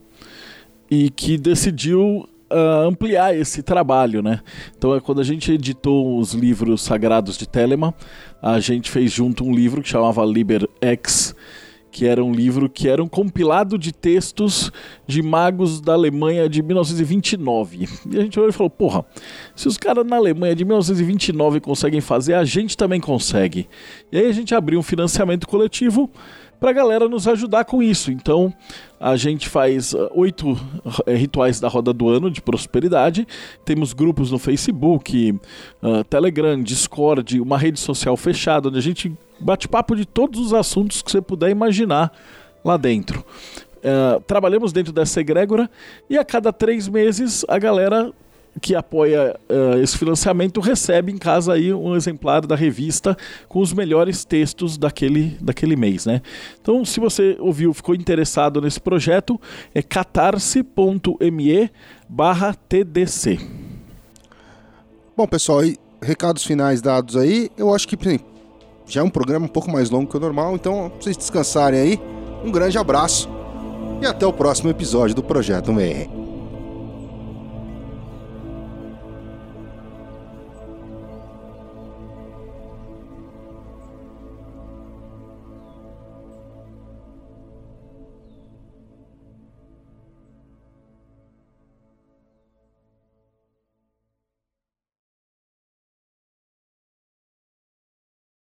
[0.91, 4.41] e que decidiu ah, ampliar esse trabalho, né?
[4.77, 7.91] Então, é quando a gente editou os livros sagrados de Telema,
[8.39, 11.33] a gente fez junto um livro que chamava Liber X,
[11.91, 14.71] que era um livro que era um compilado de textos
[15.07, 17.87] de magos da Alemanha de 1929.
[18.09, 19.05] E a gente olhou e falou: porra,
[19.55, 23.67] se os caras na Alemanha de 1929 conseguem fazer, a gente também consegue.
[24.11, 26.09] E aí a gente abriu um financiamento coletivo
[26.59, 28.11] para a galera nos ajudar com isso.
[28.11, 28.53] Então
[28.99, 30.57] a gente faz ah, oito
[31.05, 33.27] eh, rituais da roda do ano de prosperidade.
[33.63, 35.39] Temos grupos no Facebook,
[35.81, 40.53] ah, Telegram, Discord, uma rede social fechada onde a gente bate papo de todos os
[40.53, 42.11] assuntos que você puder imaginar
[42.63, 43.23] lá dentro.
[43.81, 45.69] Eh, trabalhamos dentro dessa egrégora
[46.09, 48.11] e a cada três meses a galera
[48.61, 53.15] que apoia uh, esse financiamento recebe em casa aí um exemplar da revista
[53.47, 56.21] com os melhores textos daquele, daquele mês, né?
[56.61, 59.39] Então, se você ouviu, ficou interessado nesse projeto,
[59.73, 61.71] é catarse.me
[62.07, 63.39] barra TDC.
[65.15, 65.61] Bom, pessoal,
[66.01, 68.19] recados finais dados aí, eu acho que sim,
[68.85, 71.79] já é um programa um pouco mais longo que o normal, então pra vocês descansarem
[71.79, 71.99] aí,
[72.43, 73.29] um grande abraço
[74.01, 76.28] e até o próximo episódio do Projeto Mayhem.